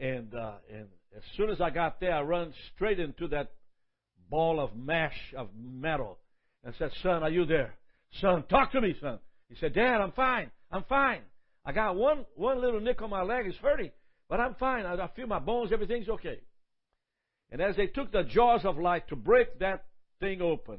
and 0.00 0.32
and 0.32 0.88
as 1.16 1.22
soon 1.36 1.50
as 1.50 1.60
I 1.60 1.70
got 1.70 2.00
there, 2.00 2.14
I 2.14 2.22
run 2.22 2.52
straight 2.74 2.98
into 2.98 3.28
that 3.28 3.52
ball 4.30 4.60
of 4.60 4.74
mash 4.74 5.34
of 5.36 5.48
metal 5.54 6.18
and 6.64 6.74
said, 6.78 6.90
"Son, 7.02 7.22
are 7.22 7.30
you 7.30 7.44
there? 7.44 7.74
Son, 8.20 8.44
talk 8.48 8.72
to 8.72 8.80
me, 8.80 8.94
son." 9.00 9.18
He 9.48 9.56
said, 9.56 9.74
"Dad, 9.74 10.00
I'm 10.00 10.12
fine. 10.12 10.50
I'm 10.70 10.84
fine. 10.84 11.20
I 11.64 11.72
got 11.72 11.96
one 11.96 12.24
one 12.34 12.60
little 12.60 12.80
nick 12.80 13.02
on 13.02 13.10
my 13.10 13.22
leg. 13.22 13.46
It's 13.46 13.58
hurting, 13.58 13.90
but 14.28 14.40
I'm 14.40 14.54
fine. 14.54 14.86
I, 14.86 14.94
I 14.94 15.08
feel 15.14 15.26
my 15.26 15.38
bones. 15.38 15.72
Everything's 15.72 16.08
okay." 16.08 16.40
And 17.50 17.60
as 17.60 17.76
they 17.76 17.86
took 17.86 18.10
the 18.10 18.22
jaws 18.22 18.64
of 18.64 18.78
life 18.78 19.02
to 19.08 19.16
break 19.16 19.58
that 19.58 19.84
thing 20.20 20.40
open, 20.40 20.78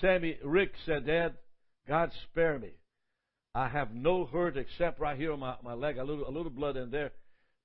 Sammy 0.00 0.36
Rick 0.44 0.72
said, 0.84 1.06
Dad, 1.06 1.34
God 1.88 2.10
spare 2.24 2.58
me. 2.58 2.72
I 3.54 3.68
have 3.68 3.94
no 3.94 4.26
hurt 4.26 4.56
except 4.56 5.00
right 5.00 5.16
here 5.16 5.32
on 5.32 5.40
my, 5.40 5.56
my 5.62 5.72
leg, 5.74 5.96
a 5.96 6.04
little, 6.04 6.28
a 6.28 6.30
little 6.30 6.50
blood 6.50 6.76
in 6.76 6.90
there. 6.90 7.12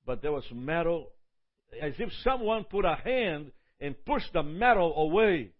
But 0.06 0.22
there 0.22 0.32
was 0.32 0.46
metal, 0.54 1.10
as 1.82 1.94
if 1.98 2.10
someone 2.24 2.64
put 2.64 2.86
a 2.86 2.96
hand 2.96 3.52
and 3.80 3.96
pushed 4.06 4.32
the 4.34 4.44
metal 4.44 4.94
away. 4.96 5.52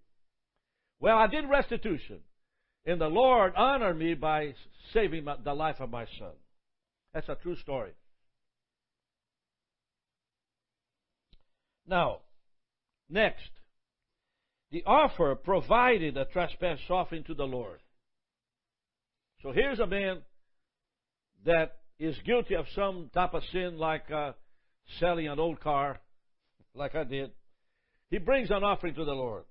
Well, 1.00 1.18
I 1.18 1.28
did 1.28 1.50
restitution. 1.50 2.20
And 2.86 3.00
the 3.00 3.08
Lord 3.08 3.54
honored 3.56 3.98
me 3.98 4.14
by 4.14 4.54
saving 4.94 5.26
my, 5.26 5.36
the 5.44 5.54
life 5.54 5.80
of 5.80 5.90
my 5.90 6.06
son. 6.18 6.32
That's 7.14 7.30
a 7.30 7.36
true 7.36 7.56
story. 7.58 7.92
Now, 11.86 12.20
next, 13.10 13.50
the 14.72 14.84
offer 14.86 15.36
provided 15.36 16.18
a 16.18 16.26
trespass 16.26 16.80
offering 16.90 17.24
to 17.26 17.34
the 17.34 17.44
Lord. 17.44 17.80
So 19.44 19.52
here's 19.52 19.80
a 19.80 19.88
man 19.88 20.22
that 21.46 21.78
is 22.00 22.16
guilty 22.26 22.56
of 22.56 22.66
some 22.74 23.10
type 23.14 23.34
of 23.34 23.44
sin, 23.52 23.78
like 23.78 24.10
uh, 24.10 24.32
selling 25.00 25.28
an 25.28 25.40
old 25.40 25.60
car, 25.60 26.00
like 26.74 26.96
I 26.96 27.04
did. 27.04 27.32
He 28.10 28.18
brings 28.18 28.50
an 28.50 28.64
offering 28.64 28.96
to 28.96 29.06
the 29.06 29.14
Lord. 29.14 29.44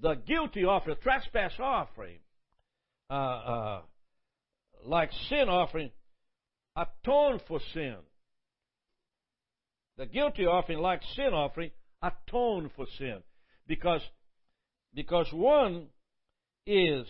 The 0.00 0.14
guilty 0.14 0.64
offering, 0.64 0.96
trespass 1.02 1.52
offering, 1.58 2.18
uh, 3.10 3.12
uh, 3.12 3.80
like 4.86 5.10
sin 5.28 5.48
offering, 5.48 5.90
atone 6.76 7.40
for 7.46 7.60
sin. 7.74 7.96
The 9.98 10.06
guilty 10.06 10.46
offering, 10.46 10.78
like 10.78 11.02
sin 11.14 11.34
offering, 11.34 11.72
atone 12.02 12.70
for 12.76 12.86
sin. 12.98 13.18
Because, 13.66 14.02
because 14.94 15.26
one 15.32 15.86
is 16.66 17.06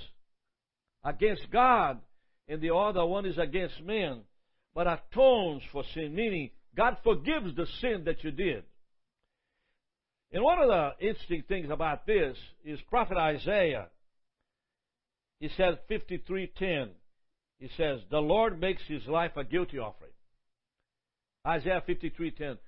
against 1.04 1.50
God 1.50 2.00
and 2.48 2.60
the 2.60 2.74
other 2.74 3.04
one 3.04 3.26
is 3.26 3.38
against 3.38 3.80
men, 3.82 4.22
but 4.74 4.86
atones 4.86 5.62
for 5.72 5.84
sin, 5.94 6.14
meaning 6.14 6.50
God 6.76 6.96
forgives 7.02 7.54
the 7.56 7.66
sin 7.80 8.02
that 8.04 8.22
you 8.22 8.30
did. 8.30 8.64
And 10.32 10.44
one 10.44 10.60
of 10.60 10.68
the 10.68 11.06
interesting 11.06 11.42
things 11.48 11.70
about 11.70 12.06
this 12.06 12.36
is 12.64 12.78
Prophet 12.88 13.16
Isaiah. 13.16 13.88
He 15.40 15.48
says 15.56 15.76
53:10. 15.88 16.94
He 17.58 17.68
says, 17.76 18.00
"The 18.10 18.20
Lord 18.20 18.60
makes 18.60 18.82
his 18.86 19.06
life 19.06 19.36
a 19.36 19.44
guilty 19.44 19.78
offering." 19.78 20.12
Isaiah 21.46 21.80
53:10. 21.80 22.58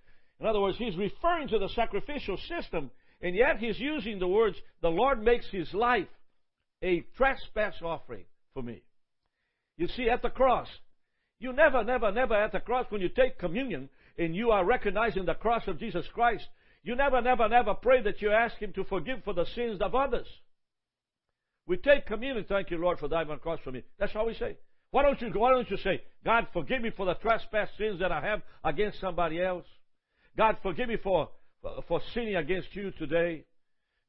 In 0.42 0.48
other 0.48 0.60
words, 0.60 0.76
he's 0.76 0.96
referring 0.96 1.46
to 1.48 1.58
the 1.60 1.68
sacrificial 1.68 2.36
system, 2.48 2.90
and 3.20 3.36
yet 3.36 3.58
he's 3.58 3.78
using 3.78 4.18
the 4.18 4.26
words, 4.26 4.56
the 4.80 4.88
Lord 4.88 5.22
makes 5.22 5.46
his 5.52 5.72
life 5.72 6.08
a 6.82 7.04
trespass 7.16 7.74
offering 7.80 8.24
for 8.52 8.60
me. 8.60 8.82
You 9.76 9.86
see, 9.86 10.10
at 10.10 10.20
the 10.20 10.30
cross, 10.30 10.66
you 11.38 11.52
never, 11.52 11.84
never, 11.84 12.10
never 12.10 12.34
at 12.34 12.50
the 12.50 12.58
cross, 12.58 12.86
when 12.88 13.00
you 13.00 13.08
take 13.08 13.38
communion 13.38 13.88
and 14.18 14.34
you 14.34 14.50
are 14.50 14.64
recognizing 14.64 15.26
the 15.26 15.34
cross 15.34 15.62
of 15.68 15.78
Jesus 15.78 16.04
Christ, 16.12 16.44
you 16.82 16.96
never, 16.96 17.22
never, 17.22 17.48
never 17.48 17.74
pray 17.74 18.02
that 18.02 18.20
you 18.20 18.32
ask 18.32 18.56
Him 18.56 18.72
to 18.72 18.82
forgive 18.82 19.22
for 19.22 19.34
the 19.34 19.46
sins 19.54 19.80
of 19.80 19.94
others. 19.94 20.26
We 21.68 21.76
take 21.76 22.06
communion, 22.06 22.46
thank 22.48 22.72
you, 22.72 22.78
Lord, 22.78 22.98
for 22.98 23.06
dying 23.06 23.28
on 23.28 23.36
the 23.36 23.40
cross 23.40 23.60
for 23.62 23.70
me. 23.70 23.84
That's 24.00 24.12
how 24.12 24.26
we 24.26 24.34
say. 24.34 24.56
Why 24.90 25.04
don't 25.04 25.20
you, 25.20 25.30
why 25.38 25.52
don't 25.52 25.70
you 25.70 25.76
say, 25.76 26.02
God, 26.24 26.48
forgive 26.52 26.82
me 26.82 26.90
for 26.96 27.06
the 27.06 27.14
trespass 27.14 27.68
sins 27.78 28.00
that 28.00 28.10
I 28.10 28.20
have 28.22 28.42
against 28.64 29.00
somebody 29.00 29.40
else? 29.40 29.66
God, 30.36 30.56
forgive 30.62 30.88
me 30.88 30.96
for, 31.02 31.30
for 31.88 32.00
sinning 32.14 32.36
against 32.36 32.74
you 32.74 32.90
today. 32.92 33.44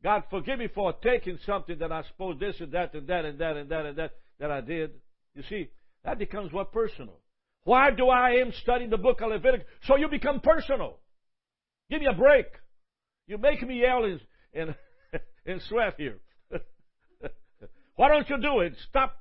God, 0.03 0.23
forgive 0.29 0.59
me 0.59 0.67
for 0.73 0.93
taking 1.01 1.39
something 1.45 1.77
that 1.79 1.91
I 1.91 2.03
suppose 2.03 2.39
this 2.39 2.55
and 2.59 2.71
that 2.73 2.93
and 2.93 3.07
that 3.07 3.25
and 3.25 3.39
that 3.39 3.57
and 3.57 3.69
that 3.69 3.85
and 3.85 3.97
that 3.97 4.11
that 4.39 4.51
I 4.51 4.61
did. 4.61 4.91
You 5.35 5.43
see, 5.49 5.69
that 6.03 6.19
becomes 6.19 6.51
what 6.51 6.71
personal. 6.71 7.19
Why 7.63 7.91
do 7.91 8.09
I 8.09 8.31
am 8.41 8.51
studying 8.61 8.89
the 8.89 8.97
book 8.97 9.21
of 9.21 9.29
Leviticus? 9.29 9.65
So 9.83 9.95
you 9.95 10.09
become 10.09 10.41
personal. 10.41 10.99
Give 11.89 12.01
me 12.01 12.07
a 12.07 12.13
break. 12.13 12.47
You 13.27 13.37
make 13.37 13.61
me 13.65 13.79
yell 13.79 14.03
and, 14.03 14.19
and, 14.53 14.75
and 15.45 15.61
sweat 15.69 15.93
here. 15.97 16.19
Why 17.95 18.09
don't 18.09 18.29
you 18.29 18.41
do 18.41 18.59
it? 18.59 18.73
Stop 18.89 19.15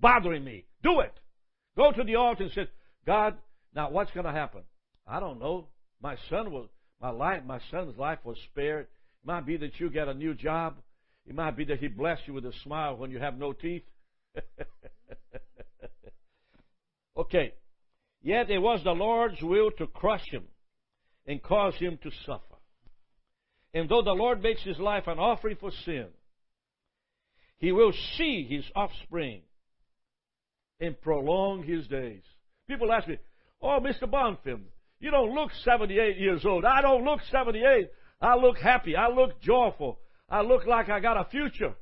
bothering 0.00 0.44
me. 0.44 0.66
Do 0.82 1.00
it. 1.00 1.12
Go 1.76 1.90
to 1.90 2.04
the 2.04 2.14
altar 2.14 2.44
and 2.44 2.52
say, 2.52 2.68
God, 3.04 3.36
now 3.74 3.90
what's 3.90 4.12
going 4.12 4.26
to 4.26 4.32
happen? 4.32 4.62
I 5.06 5.18
don't 5.18 5.40
know. 5.40 5.66
My 6.00 6.16
son 6.28 6.50
was 6.52 6.68
my 7.00 7.10
life. 7.10 7.42
My 7.44 7.60
son's 7.70 7.96
life 7.98 8.18
was 8.24 8.36
spared. 8.50 8.84
It 8.84 9.26
might 9.26 9.46
be 9.46 9.56
that 9.56 9.78
you 9.78 9.90
get 9.90 10.08
a 10.08 10.14
new 10.14 10.34
job. 10.34 10.76
It 11.26 11.34
might 11.34 11.56
be 11.56 11.64
that 11.66 11.78
he 11.78 11.88
blessed 11.88 12.22
you 12.26 12.34
with 12.34 12.44
a 12.44 12.52
smile 12.62 12.96
when 12.96 13.10
you 13.10 13.18
have 13.18 13.38
no 13.38 13.52
teeth. 13.52 13.84
okay. 17.16 17.54
Yet 18.22 18.50
it 18.50 18.58
was 18.58 18.80
the 18.84 18.92
Lord's 18.92 19.40
will 19.42 19.70
to 19.72 19.86
crush 19.86 20.24
him 20.30 20.44
and 21.26 21.42
cause 21.42 21.74
him 21.76 21.98
to 22.02 22.10
suffer. 22.26 22.42
And 23.72 23.88
though 23.88 24.02
the 24.02 24.12
Lord 24.12 24.42
makes 24.42 24.62
his 24.62 24.78
life 24.78 25.04
an 25.06 25.18
offering 25.18 25.56
for 25.58 25.70
sin, 25.84 26.06
he 27.58 27.72
will 27.72 27.92
see 28.16 28.46
his 28.48 28.64
offspring 28.76 29.42
and 30.80 31.00
prolong 31.00 31.62
his 31.64 31.86
days. 31.86 32.22
People 32.68 32.92
ask 32.92 33.08
me, 33.08 33.18
Oh, 33.60 33.78
Mr. 33.80 34.04
Bonfim, 34.04 34.60
you 35.00 35.10
don't 35.10 35.34
look 35.34 35.50
78 35.64 36.16
years 36.16 36.44
old. 36.44 36.64
I 36.64 36.80
don't 36.80 37.04
look 37.04 37.20
78. 37.30 37.90
I 38.20 38.36
look 38.36 38.58
happy. 38.58 38.96
I 38.96 39.08
look 39.08 39.40
joyful. 39.40 39.98
I 40.28 40.40
look 40.40 40.66
like 40.66 40.88
I 40.88 41.00
got 41.00 41.16
a 41.16 41.28
future. 41.30 41.74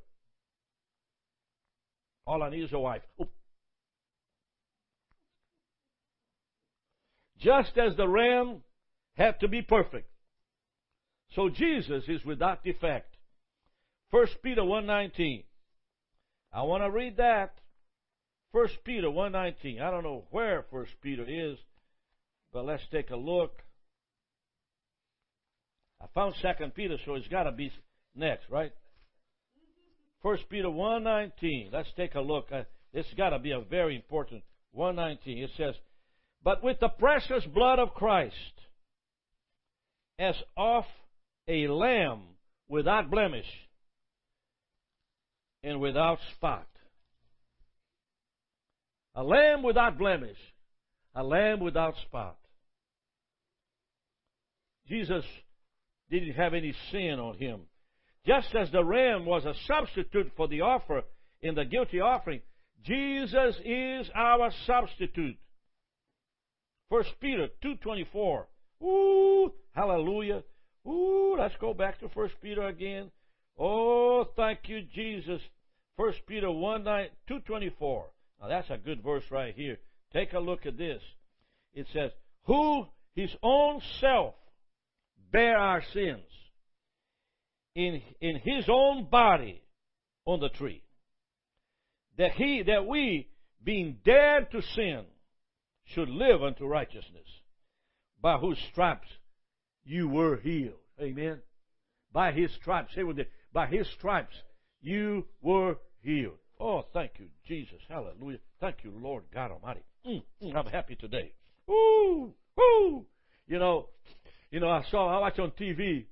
All 2.27 2.43
I 2.43 2.51
need 2.51 2.65
is 2.65 2.73
a 2.73 2.79
wife. 2.79 3.03
Oh. 3.21 3.29
Just 7.39 7.77
as 7.77 7.97
the 7.97 8.07
ram 8.07 8.63
had 9.17 9.41
to 9.41 9.49
be 9.49 9.63
perfect, 9.63 10.09
so 11.35 11.49
Jesus 11.49 12.05
is 12.09 12.25
without 12.25 12.63
defect. 12.63 13.17
1 14.11 14.27
Peter 14.43 14.61
1.19. 14.61 15.45
I 16.53 16.63
want 16.63 16.83
to 16.85 16.91
read 16.91 17.17
that. 17.17 17.55
1 18.53 18.69
Peter 18.85 19.09
1.19. 19.09 19.81
I 19.81 19.91
don't 19.91 20.05
know 20.05 20.25
where 20.31 20.67
1 20.71 20.87
Peter 21.01 21.25
is, 21.27 21.59
but 22.53 22.65
let's 22.65 22.83
take 22.91 23.11
a 23.11 23.17
look. 23.17 23.53
I 26.01 26.07
found 26.15 26.35
2 26.43 26.49
Peter, 26.75 26.97
so 27.05 27.15
it's 27.15 27.29
got 27.29 27.45
to 27.45 27.53
be 27.53 27.71
next, 28.15 28.51
right? 28.51 28.73
1 30.23 30.39
Peter 30.51 30.69
1.19. 30.69 31.73
Let's 31.73 31.89
take 31.97 32.15
a 32.15 32.21
look. 32.21 32.47
Uh, 32.53 32.63
this 32.93 33.07
got 33.17 33.31
to 33.31 33.39
be 33.39 33.53
a 33.53 33.61
very 33.61 33.97
important 33.97 34.43
119. 34.73 35.45
It 35.45 35.51
says, 35.57 35.75
But 36.43 36.63
with 36.63 36.79
the 36.81 36.89
precious 36.89 37.45
blood 37.47 37.79
of 37.79 37.95
Christ, 37.95 38.35
as 40.19 40.35
of 40.57 40.85
a 41.49 41.67
lamb 41.69 42.21
without 42.69 43.11
blemish 43.11 43.47
and 45.65 45.81
without 45.81 46.19
spot. 46.37 46.67
A 49.15 49.23
lamb 49.23 49.63
without 49.63 49.99
blemish, 49.99 50.39
a 51.15 51.23
lamb 51.23 51.61
without 51.61 51.95
spot. 52.09 52.37
Jesus 54.89 55.25
didn't 56.11 56.35
have 56.35 56.55
any 56.55 56.75
sin 56.91 57.19
on 57.19 57.39
him. 57.39 57.61
Just 58.27 58.55
as 58.55 58.71
the 58.71 58.85
ram 58.85 59.27
was 59.27 59.45
a 59.45 59.55
substitute 59.67 60.31
for 60.37 60.47
the 60.49 60.61
offer 60.61 61.03
in 61.41 61.55
the 61.55 61.65
guilty 61.65 62.01
offering, 62.01 62.41
Jesus 62.85 63.57
is 63.65 64.09
our 64.15 64.51
substitute. 64.67 65.37
First 66.89 67.11
Peter 67.21 67.49
2.24. 67.65 68.45
Ooh, 68.83 69.53
hallelujah. 69.75 70.43
Ooh, 70.87 71.37
let's 71.39 71.55
go 71.61 71.73
back 71.75 72.01
to 72.01 72.09
First 72.11 72.35
Peter 72.43 72.67
again. 72.67 73.11
Oh, 73.59 74.27
thank 74.37 74.61
you, 74.67 74.83
Jesus. 74.95 75.41
First 75.97 76.19
Peter 76.27 76.51
1 76.51 76.85
9, 76.85 77.09
224. 77.29 78.07
Now 78.41 78.49
that's 78.49 78.71
a 78.71 78.77
good 78.77 79.03
verse 79.03 79.25
right 79.31 79.55
here. 79.55 79.79
Take 80.13 80.33
a 80.33 80.39
look 80.39 80.67
at 80.67 80.77
this. 80.77 81.01
It 81.75 81.87
says, 81.93 82.11
Who 82.45 82.87
his 83.15 83.31
own 83.43 83.81
self 84.01 84.35
bear 85.33 85.57
our 85.57 85.83
sins 85.93 86.23
in, 87.75 88.03
in 88.21 88.37
his 88.37 88.67
own 88.69 89.09
body 89.11 89.63
on 90.27 90.41
the 90.41 90.51
tree. 90.51 90.83
That 92.19 92.33
he, 92.33 92.63
that 92.67 92.87
we, 92.87 93.29
being 93.65 93.97
dead 94.05 94.51
to 94.53 94.63
sin, 94.63 95.05
should 95.87 96.09
live 96.09 96.43
unto 96.43 96.67
righteousness, 96.67 97.27
by 98.21 98.37
whose 98.37 98.59
stripes 98.71 99.09
you 99.85 100.09
were 100.09 100.37
healed. 100.37 100.75
Amen. 101.01 101.41
By 102.13 102.33
his 102.33 102.53
stripes, 102.61 102.95
say 102.95 103.03
with 103.03 103.19
it, 103.19 103.31
by 103.53 103.67
his 103.67 103.87
stripes 103.99 104.35
you 104.81 105.27
were 105.41 105.77
healed. 106.03 106.39
Oh, 106.61 106.85
thank 106.93 107.13
you, 107.19 107.27
Jesus. 107.47 107.81
Hallelujah. 107.89 108.39
Thank 108.61 108.85
you, 108.85 108.93
Lord 108.97 109.25
God 109.35 109.51
Almighty. 109.51 109.81
Mm, 110.07 110.23
mm, 110.43 110.55
I'm 110.55 110.67
happy 110.67 110.95
today. 110.95 111.33
Ooh, 111.69 112.33
ooh. 112.61 113.05
You 113.49 113.59
know, 113.59 113.89
you 114.53 114.61
know, 114.61 114.71
I 114.71 114.85
saw, 114.91 115.09
I 115.09 115.19
watch 115.19 115.39
on 115.39 115.51
TV, 115.53 116.05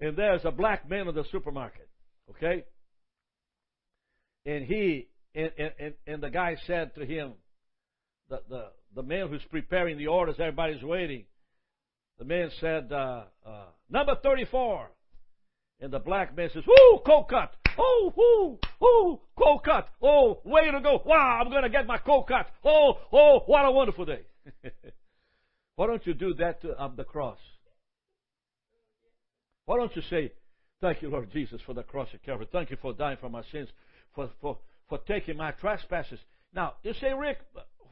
and 0.00 0.16
there's 0.16 0.44
a 0.44 0.52
black 0.52 0.88
man 0.88 1.08
in 1.08 1.14
the 1.14 1.24
supermarket. 1.30 1.88
Okay? 2.30 2.64
And 4.46 4.64
he, 4.64 5.08
and, 5.34 5.50
and, 5.58 5.94
and 6.06 6.22
the 6.22 6.30
guy 6.30 6.56
said 6.66 6.94
to 6.94 7.04
him, 7.04 7.32
the, 8.28 8.40
the, 8.48 8.66
the 8.94 9.02
man 9.02 9.28
who's 9.28 9.42
preparing 9.50 9.98
the 9.98 10.06
orders, 10.06 10.36
everybody's 10.38 10.82
waiting. 10.82 11.24
The 12.18 12.24
man 12.24 12.50
said, 12.60 12.92
uh, 12.92 13.24
uh, 13.44 13.64
number 13.90 14.14
34. 14.22 14.88
And 15.80 15.92
the 15.92 15.98
black 15.98 16.36
man 16.36 16.50
says, 16.52 16.62
Whoo, 16.66 17.00
cold 17.04 17.28
cut. 17.28 17.52
Oh, 17.76 18.12
whoo, 18.14 18.58
whoo, 18.80 19.20
cold 19.36 19.64
cut. 19.64 19.88
Oh, 20.02 20.40
way 20.44 20.70
to 20.70 20.80
go. 20.80 21.02
Wow, 21.04 21.40
I'm 21.42 21.50
going 21.50 21.62
to 21.62 21.70
get 21.70 21.86
my 21.86 21.98
cold 21.98 22.28
cut. 22.28 22.46
Oh, 22.64 22.98
oh, 23.12 23.40
what 23.46 23.64
a 23.64 23.70
wonderful 23.70 24.04
day. 24.04 24.20
Why 25.76 25.86
don't 25.86 26.06
you 26.06 26.14
do 26.14 26.34
that 26.34 26.60
to, 26.62 26.78
on 26.78 26.96
the 26.96 27.04
cross? 27.04 27.38
Why 29.70 29.76
don't 29.76 29.94
you 29.94 30.02
say, 30.10 30.32
Thank 30.80 31.00
you, 31.00 31.10
Lord 31.10 31.30
Jesus, 31.30 31.60
for 31.64 31.74
the 31.74 31.84
cross 31.84 32.08
of 32.12 32.20
Calvary. 32.24 32.48
Thank 32.50 32.70
you 32.72 32.76
for 32.82 32.92
dying 32.92 33.18
for 33.20 33.28
my 33.28 33.44
sins, 33.52 33.68
for, 34.16 34.28
for, 34.40 34.58
for 34.88 34.98
taking 35.06 35.36
my 35.36 35.52
trespasses. 35.52 36.18
Now, 36.52 36.74
you 36.82 36.92
say, 37.00 37.12
Rick, 37.12 37.38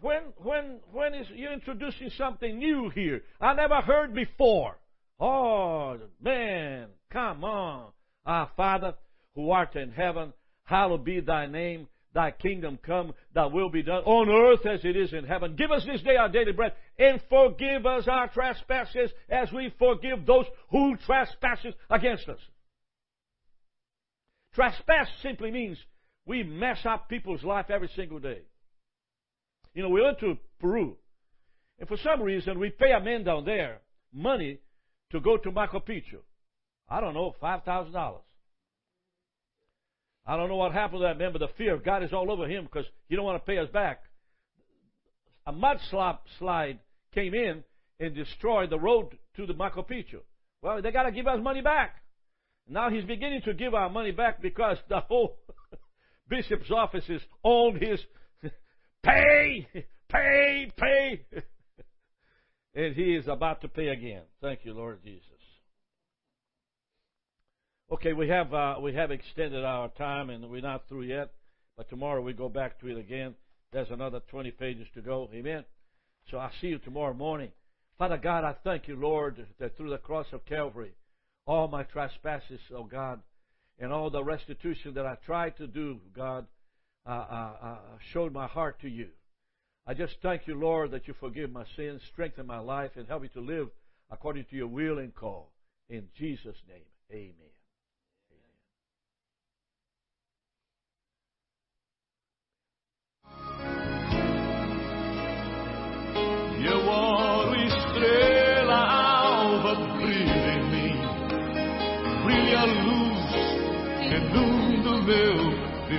when 0.01 0.23
when 0.39 0.81
when 0.91 1.15
is 1.15 1.29
you 1.33 1.49
introducing 1.51 2.11
something 2.19 2.59
new 2.59 2.91
here? 2.93 3.23
I 3.41 3.55
never 3.55 3.77
heard 3.77 4.13
before. 4.13 4.77
Oh 5.21 5.99
man, 6.21 6.89
come 7.13 7.45
on. 7.45 7.93
Our 8.27 8.51
Father 8.57 8.95
who 9.37 9.53
art 9.53 9.77
in 9.77 9.93
heaven, 9.93 10.33
hallowed 10.65 11.05
be 11.05 11.21
thy 11.21 11.47
name. 11.47 11.87
Thy 12.15 12.31
kingdom 12.31 12.79
come, 12.85 13.13
thy 13.35 13.47
will 13.47 13.71
be 13.71 13.83
done 13.83 14.03
on 14.05 14.29
earth 14.29 14.65
as 14.67 14.85
it 14.85 14.97
is 14.97 15.13
in 15.13 15.25
heaven. 15.25 15.57
Give 15.57 15.71
us 15.71 15.85
this 15.85 16.01
day 16.03 16.17
our 16.17 16.29
daily 16.29 16.53
bread, 16.53 16.73
and 16.99 17.21
forgive 17.29 17.85
us 17.85 18.09
our 18.09 18.29
trespasses 18.29 19.11
as 19.29 19.53
we 19.53 19.73
forgive 19.79 20.25
those 20.25 20.47
who 20.71 20.97
trespasses 20.97 21.75
against 21.91 22.29
us. 22.29 22.41
Trespass 24.55 25.09
simply 25.23 25.51
means 25.51 25.79
we 26.27 26.43
mess 26.43 26.79
up 26.85 27.09
people's 27.09 27.45
life 27.45 27.71
every 27.71 27.91
single 27.95 28.19
day. 28.19 28.41
You 29.75 29.83
know, 29.83 29.91
we 29.91 30.03
went 30.03 30.19
to 30.21 30.39
Peru, 30.61 30.97
and 31.79 31.89
for 31.89 31.99
some 31.99 32.23
reason 32.23 32.59
we 32.59 32.71
pay 32.71 32.93
a 32.93 33.01
man 33.01 33.25
down 33.25 33.45
there 33.45 33.81
money 34.13 34.59
to 35.11 35.21
go 35.21 35.37
to 35.37 35.51
Machu 35.51 35.87
Picchu. 35.87 36.21
I 36.89 37.01
don't 37.01 37.15
know, 37.15 37.35
five 37.41 37.65
thousand 37.65 37.93
dollars. 37.93 38.23
I 40.29 40.37
don't 40.37 40.51
know 40.51 40.57
what 40.57 40.73
happened 40.73 41.01
to 41.01 41.05
that 41.05 41.19
man, 41.19 41.33
but 41.33 41.39
the 41.39 41.49
fear 41.57 41.75
of 41.75 41.83
God 41.83 42.03
is 42.03 42.13
all 42.13 42.31
over 42.31 42.47
him 42.47 42.65
because 42.65 42.85
he 43.09 43.17
don't 43.17 43.25
want 43.25 43.43
to 43.43 43.51
pay 43.51 43.57
us 43.57 43.69
back. 43.71 44.03
A 45.47 45.53
mudslide 45.53 46.79
came 47.15 47.33
in 47.33 47.65
and 47.99 48.15
destroyed 48.15 48.69
the 48.69 48.79
road 48.79 49.17
to 49.37 49.47
the 49.47 49.55
Machu 49.55 49.89
Picchu. 49.89 50.21
Well, 50.61 50.83
they 50.83 50.91
got 50.91 51.05
to 51.05 51.13
give 51.13 51.27
us 51.27 51.41
money 51.43 51.63
back. 51.63 52.03
Now 52.69 52.91
he's 52.91 53.05
beginning 53.05 53.41
to 53.47 53.55
give 53.55 53.73
our 53.73 53.89
money 53.89 54.11
back 54.11 54.43
because 54.43 54.77
the 54.91 55.01
whole 55.01 55.39
bishop's 56.29 56.71
office 56.71 57.09
is 57.09 57.23
on 57.43 57.81
his 57.81 57.99
Pay! 59.03 59.67
Pay! 60.11 60.73
Pay! 60.77 61.21
and 62.75 62.95
he 62.95 63.15
is 63.15 63.27
about 63.29 63.63
to 63.63 63.69
pay 63.69 63.89
again. 63.89 64.25
Thank 64.43 64.61
you, 64.65 64.75
Lord 64.75 65.03
Jesus. 65.03 65.38
Okay, 67.91 68.13
we 68.13 68.29
have 68.29 68.53
uh, 68.53 68.77
we 68.83 68.93
have 68.95 69.11
extended 69.11 69.65
our 69.65 69.89
time, 69.89 70.29
and 70.29 70.51
we're 70.51 70.61
not 70.61 70.87
through 70.89 71.05
yet. 71.05 71.33
But 71.77 71.89
tomorrow 71.89 72.21
we 72.21 72.35
go 72.35 72.49
back 72.49 72.79
to 72.81 72.89
it 72.89 72.99
again. 72.99 73.35
There's 73.73 73.91
another 73.91 74.21
20 74.31 74.51
pages 74.51 74.87
to 74.95 75.01
go. 75.01 75.31
Amen. 75.33 75.65
So 76.31 76.37
I'll 76.37 76.51
see 76.61 76.67
you 76.67 76.79
tomorrow 76.79 77.15
morning. 77.15 77.51
Father 77.97 78.19
God, 78.19 78.45
I 78.45 78.55
thank 78.63 78.89
you, 78.89 78.97
Lord, 78.97 79.47
that 79.59 79.77
through 79.77 79.91
the 79.91 79.99
cross 79.99 80.27
of 80.33 80.45
Calvary, 80.45 80.93
all 81.47 81.69
my 81.69 81.83
trespasses, 81.85 82.61
oh 82.75 82.85
God, 82.85 83.21
and 83.79 83.93
all 83.93 84.11
the 84.11 84.23
restitution 84.23 84.95
that 84.95 85.07
I 85.07 85.15
tried 85.25 85.57
to 85.57 85.67
do, 85.67 86.01
God, 86.15 86.47
uh, 87.07 87.11
uh, 87.11 87.55
uh, 87.63 87.79
showed 88.13 88.33
my 88.35 88.47
heart 88.47 88.81
to 88.83 88.89
you. 88.89 89.09
I 89.87 89.95
just 89.95 90.17
thank 90.23 90.47
you, 90.47 90.61
Lord, 90.61 90.91
that 90.91 91.09
you 91.09 91.15
forgive 91.19 91.51
my 91.51 91.65
sins, 91.75 92.03
strengthen 92.13 92.47
my 92.47 92.59
life, 92.59 92.91
and 92.97 93.09
help 93.09 93.23
me 93.23 93.29
to 93.29 93.41
live 93.41 93.69
according 94.11 94.45
to 94.51 94.57
your 94.57 94.69
will 94.69 94.99
and 94.99 95.15
call. 95.15 95.53
In 95.89 96.09
Jesus' 96.19 96.57
name, 96.69 96.85
amen. 97.11 97.58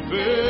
Luz, 0.09 0.48